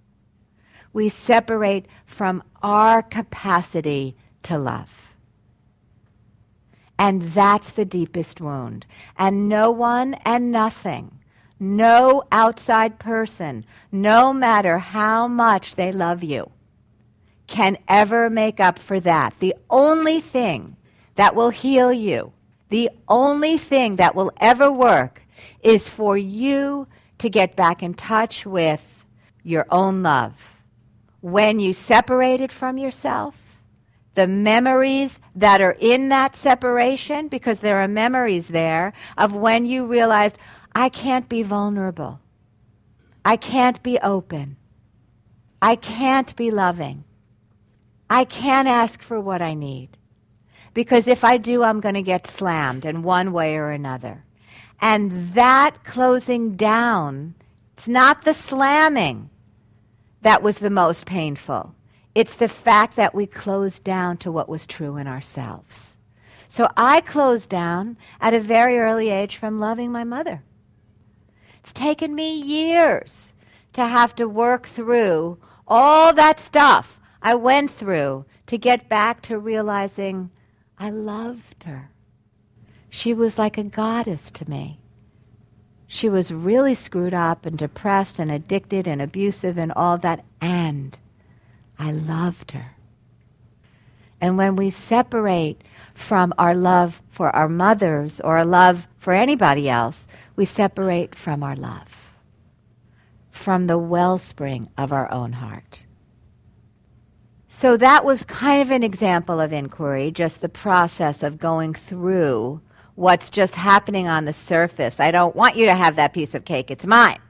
We 0.93 1.09
separate 1.09 1.87
from 2.05 2.43
our 2.63 3.03
capacity 3.03 4.17
to 4.45 4.59
love. 4.59 5.17
And 6.99 7.23
that's 7.23 7.71
the 7.71 7.85
deepest 7.85 8.41
wound. 8.41 8.87
And 9.17 9.49
no 9.49 9.71
one 9.71 10.15
and 10.25 10.53
nothing, 10.53 11.19
no 11.59 12.23
outside 12.31 12.99
person, 12.99 13.65
no 13.91 14.33
matter 14.33 14.79
how 14.79 15.27
much 15.27 15.75
they 15.75 15.91
love 15.91 16.23
you, 16.23 16.53
can 17.53 17.77
ever 17.87 18.31
make 18.31 18.61
up 18.61 18.79
for 18.79 18.99
that. 18.99 19.39
The 19.39 19.55
only 19.69 20.21
thing 20.21 20.75
that 21.17 21.37
will 21.37 21.51
heal 21.51 21.93
you, 21.93 22.33
the 22.71 22.89
only 23.07 23.59
thing 23.59 23.97
that 23.97 24.15
will 24.15 24.33
ever 24.41 24.73
work 24.73 25.21
is 25.63 25.87
for 25.87 26.17
you 26.17 26.89
to 27.19 27.29
get 27.29 27.55
back 27.55 27.83
in 27.83 27.93
touch 27.93 28.47
with 28.47 29.05
your 29.43 29.67
own 29.69 30.03
love. 30.03 30.63
When 31.21 31.61
you 31.61 31.75
separated 31.75 32.51
from 32.51 32.79
yourself, 32.79 33.59
the 34.15 34.27
memories 34.27 35.21
that 35.37 35.61
are 35.61 35.77
in 35.79 36.09
that 36.09 36.35
separation, 36.35 37.29
because 37.29 37.59
there 37.59 37.83
are 37.83 37.89
memories 37.89 38.49
there 38.49 38.95
of 39.19 39.35
when 39.35 39.67
you 39.67 39.85
realized, 39.85 40.39
I 40.75 40.89
can't 40.89 41.29
be 41.29 41.43
vulnerable. 41.43 42.19
I 43.27 43.37
can't 43.37 43.83
be 43.83 43.99
open. 43.99 44.57
I 45.61 45.77
can't 45.77 46.35
be 46.35 46.51
loving. 46.51 47.05
I 48.13 48.27
can't 48.27 48.69
ask 48.69 49.01
for 49.01 49.19
what 49.19 49.41
I 49.41 49.55
need. 49.55 49.97
Because 50.75 51.09
if 51.09 51.25
I 51.25 51.39
do, 51.39 51.63
I'm 51.63 51.81
going 51.81 51.95
to 51.95 52.03
get 52.03 52.27
slammed 52.27 52.85
in 52.85 53.03
one 53.03 53.33
way 53.33 53.57
or 53.57 53.71
another. 53.71 54.27
And 54.83 55.33
that 55.33 55.83
closing 55.83 56.55
down, 56.55 57.37
it's 57.73 57.89
not 57.89 58.21
the 58.21 58.35
slamming 58.35 59.31
that 60.21 60.43
was 60.43 60.59
the 60.59 60.69
most 60.69 61.07
painful. 61.07 61.75
It's 62.15 62.37
the 62.37 62.49
fact 62.49 62.97
that 62.97 63.15
we 63.15 63.27
closed 63.27 63.83
down 63.83 64.19
to 64.19 64.31
what 64.31 64.47
was 64.47 64.67
true 64.67 64.99
in 64.99 65.07
ourselves. 65.07 65.97
So 66.51 66.69
I 66.77 67.01
closed 67.01 67.49
down 67.49 67.97
at 68.21 68.35
a 68.35 68.41
very 68.41 68.79
early 68.79 69.09
age 69.09 69.39
from 69.39 69.59
loving 69.59 69.91
my 69.91 70.05
mother. 70.05 70.43
It's 71.61 71.73
taken 71.73 72.15
me 72.15 72.39
years 72.39 73.33
to 73.73 73.87
have 73.87 74.15
to 74.17 74.29
work 74.29 74.67
through 74.67 75.39
all 75.67 76.13
that 76.13 76.39
stuff 76.39 76.99
I 77.23 77.37
went 77.37 77.71
through 77.71 78.27
to 78.47 78.59
get 78.59 78.89
back 78.89 79.23
to 79.23 79.39
realizing 79.39 80.31
I 80.77 80.91
loved 80.91 81.63
her. 81.65 81.91
She 82.91 83.15
was 83.15 83.39
like 83.39 83.57
a 83.57 83.63
goddess 83.63 84.31
to 84.33 84.51
me. 84.51 84.81
She 85.87 86.09
was 86.09 86.33
really 86.33 86.75
screwed 86.75 87.15
up 87.15 87.47
and 87.47 87.57
depressed 87.57 88.19
and 88.19 88.31
addicted 88.33 88.89
and 88.89 89.01
abusive 89.01 89.57
and 89.57 89.71
all 89.73 89.99
that, 89.99 90.25
and 90.41 90.99
I 91.79 91.93
loved 91.93 92.51
her. 92.51 92.77
And 94.21 94.37
when 94.37 94.57
we 94.57 94.71
separate 94.71 95.63
from 95.95 96.33
our 96.39 96.55
love 96.55 97.03
for 97.11 97.35
our 97.37 97.49
mothers 97.49 98.21
or 98.21 98.39
our 98.39 98.45
love 98.45 98.89
for 98.99 99.13
anybody 99.13 99.69
else, 99.69 100.07
we 100.35 100.45
separate 100.45 101.15
from 101.15 101.43
our 101.43 101.57
love, 101.57 102.15
from 103.31 103.67
the 103.67 103.79
wellspring 103.79 104.71
of 104.77 104.93
our 104.93 105.11
own 105.13 105.35
heart. 105.35 105.85
So 107.55 107.77
that 107.77 108.07
was 108.07 108.25
kind 108.25 108.63
of 108.63 108.71
an 108.71 108.83
example 108.83 109.39
of 109.39 109.53
inquiry, 109.53 110.11
just 110.11 110.41
the 110.41 110.49
process 110.49 111.23
of 111.23 111.39
going 111.39 111.75
through 111.75 112.63
what's 112.95 113.29
just 113.29 113.57
happening 113.57 114.09
on 114.09 114.25
the 114.25 114.33
surface. 114.33 114.99
I 114.99 115.11
don't 115.11 115.37
want 115.37 115.57
you 115.57 115.67
to 115.67 115.75
have 115.75 115.97
that 115.97 116.15
piece 116.15 116.35
of 116.35 116.47
cake, 116.47 116.71
it's 116.71 116.87
mine. 116.87 117.21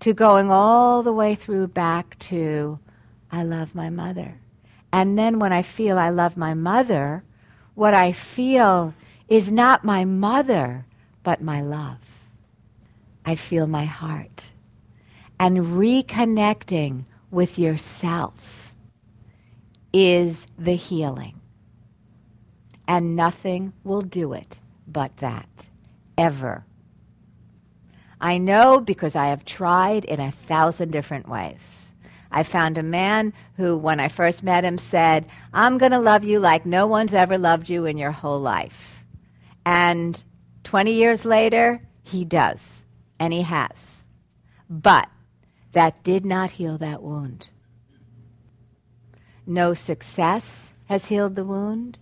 To 0.00 0.12
going 0.12 0.50
all 0.50 1.02
the 1.02 1.12
way 1.14 1.34
through 1.34 1.68
back 1.68 2.18
to, 2.18 2.78
I 3.32 3.44
love 3.44 3.74
my 3.74 3.88
mother. 3.88 4.40
And 4.92 5.18
then 5.18 5.38
when 5.38 5.54
I 5.54 5.62
feel 5.62 5.98
I 5.98 6.10
love 6.10 6.36
my 6.36 6.52
mother, 6.52 7.24
what 7.74 7.94
I 7.94 8.12
feel 8.12 8.92
is 9.26 9.50
not 9.50 9.84
my 9.84 10.04
mother, 10.04 10.84
but 11.22 11.40
my 11.40 11.62
love. 11.62 12.28
I 13.24 13.36
feel 13.36 13.66
my 13.66 13.86
heart. 13.86 14.50
And 15.40 15.60
reconnecting 15.60 17.06
with 17.30 17.58
yourself 17.58 18.63
is 19.94 20.46
the 20.58 20.74
healing. 20.74 21.40
And 22.86 23.16
nothing 23.16 23.72
will 23.84 24.02
do 24.02 24.34
it 24.34 24.58
but 24.86 25.16
that, 25.18 25.68
ever. 26.18 26.66
I 28.20 28.36
know 28.38 28.80
because 28.80 29.14
I 29.14 29.28
have 29.28 29.44
tried 29.44 30.04
in 30.04 30.20
a 30.20 30.30
thousand 30.30 30.90
different 30.90 31.28
ways. 31.28 31.92
I 32.30 32.42
found 32.42 32.76
a 32.76 32.82
man 32.82 33.32
who, 33.56 33.76
when 33.76 34.00
I 34.00 34.08
first 34.08 34.42
met 34.42 34.64
him, 34.64 34.76
said, 34.76 35.26
I'm 35.52 35.78
going 35.78 35.92
to 35.92 35.98
love 36.00 36.24
you 36.24 36.40
like 36.40 36.66
no 36.66 36.86
one's 36.86 37.14
ever 37.14 37.38
loved 37.38 37.70
you 37.70 37.86
in 37.86 37.96
your 37.96 38.10
whole 38.10 38.40
life. 38.40 39.04
And 39.64 40.20
20 40.64 40.92
years 40.92 41.24
later, 41.24 41.80
he 42.02 42.24
does, 42.24 42.86
and 43.20 43.32
he 43.32 43.42
has. 43.42 44.02
But 44.68 45.08
that 45.72 46.02
did 46.02 46.26
not 46.26 46.50
heal 46.52 46.76
that 46.78 47.02
wound. 47.02 47.48
No 49.46 49.74
success 49.74 50.72
has 50.86 51.06
healed 51.06 51.36
the 51.36 51.44
wound. 51.44 51.98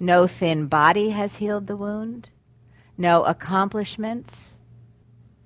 No 0.00 0.26
thin 0.26 0.66
body 0.66 1.10
has 1.10 1.36
healed 1.36 1.68
the 1.68 1.76
wound. 1.76 2.28
No 2.98 3.22
accomplishments. 3.24 4.56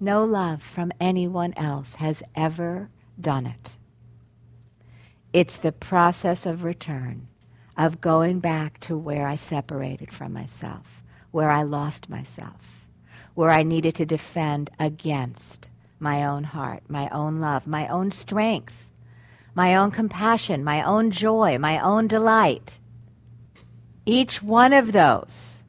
No 0.01 0.25
love 0.25 0.63
from 0.63 0.93
anyone 0.99 1.53
else 1.57 1.97
has 1.97 2.23
ever 2.35 2.91
done 3.21 3.47
it. 3.47 3.77
It's 5.33 5.59
the 5.59 5.73
process 5.73 6.47
of 6.47 6.65
return, 6.65 7.29
of 7.77 8.01
going 8.01 8.41
back 8.41 8.81
to 8.81 8.97
where 8.97 9.27
I 9.27 9.35
separated 9.35 10.11
from 10.11 10.33
myself, 10.33 11.03
where 11.31 11.51
I 11.51 11.63
lost 11.63 12.09
myself, 12.09 12.87
where 13.35 13.51
I 13.51 13.63
needed 13.63 13.95
to 13.97 14.07
defend 14.07 14.71
against 14.79 15.69
my 15.99 16.25
own 16.25 16.45
heart, 16.45 16.85
my 16.89 17.09
own 17.11 17.41
love, 17.41 17.67
my 17.67 17.87
own 17.89 18.11
strength, 18.11 18.89
my 19.57 19.75
own 19.75 19.91
compassion, 19.91 20.63
my 20.63 20.83
own 20.83 21.11
joy, 21.11 21.59
my 21.59 21.81
own 21.81 22.07
delight. 22.07 22.79
Each 24.05 24.43
one 24.43 24.73
of 24.75 24.93
those 24.93 25.65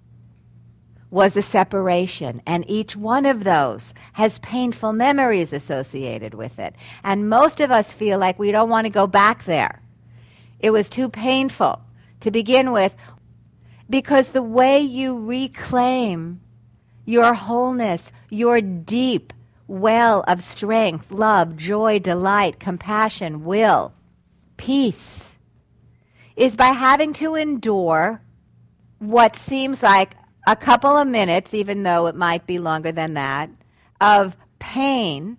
was 1.10 1.38
a 1.38 1.42
separation, 1.42 2.42
and 2.46 2.70
each 2.70 2.98
one 2.98 3.26
of 3.26 3.46
those 3.46 3.94
has 4.14 4.40
painful 4.40 4.92
memories 4.92 5.54
associated 5.54 6.34
with 6.34 6.60
it. 6.60 6.76
And 7.02 7.30
most 7.30 7.62
of 7.62 7.72
us 7.72 7.94
feel 7.94 8.20
like 8.20 8.38
we 8.38 8.52
don't 8.52 8.70
want 8.70 8.86
to 8.86 8.92
go 8.92 9.08
back 9.08 9.46
there. 9.46 9.82
It 10.60 10.72
was 10.72 10.90
too 10.90 11.08
painful 11.08 11.82
to 12.20 12.30
begin 12.30 12.74
with, 12.74 12.94
because 13.90 14.28
the 14.28 14.44
way 14.44 14.82
you 14.82 15.18
reclaim 15.18 16.42
your 17.06 17.34
wholeness, 17.34 18.12
your 18.30 18.60
deep, 18.60 19.32
well 19.68 20.24
of 20.28 20.42
strength, 20.42 21.12
love, 21.12 21.58
joy, 21.58 22.00
delight, 22.00 22.60
compassion, 22.60 23.44
will, 23.44 23.94
peace, 24.56 25.30
is 26.36 26.56
by 26.56 26.68
having 26.68 27.14
to 27.14 27.36
endure 27.36 28.22
what 29.00 29.36
seems 29.36 29.84
like 29.84 30.14
a 30.48 30.56
couple 30.56 30.96
of 30.96 31.08
minutes, 31.08 31.54
even 31.54 31.84
though 31.84 32.08
it 32.08 32.16
might 32.16 32.48
be 32.48 32.58
longer 32.58 32.92
than 32.92 33.14
that, 33.16 33.50
of 34.00 34.38
pain, 34.60 35.38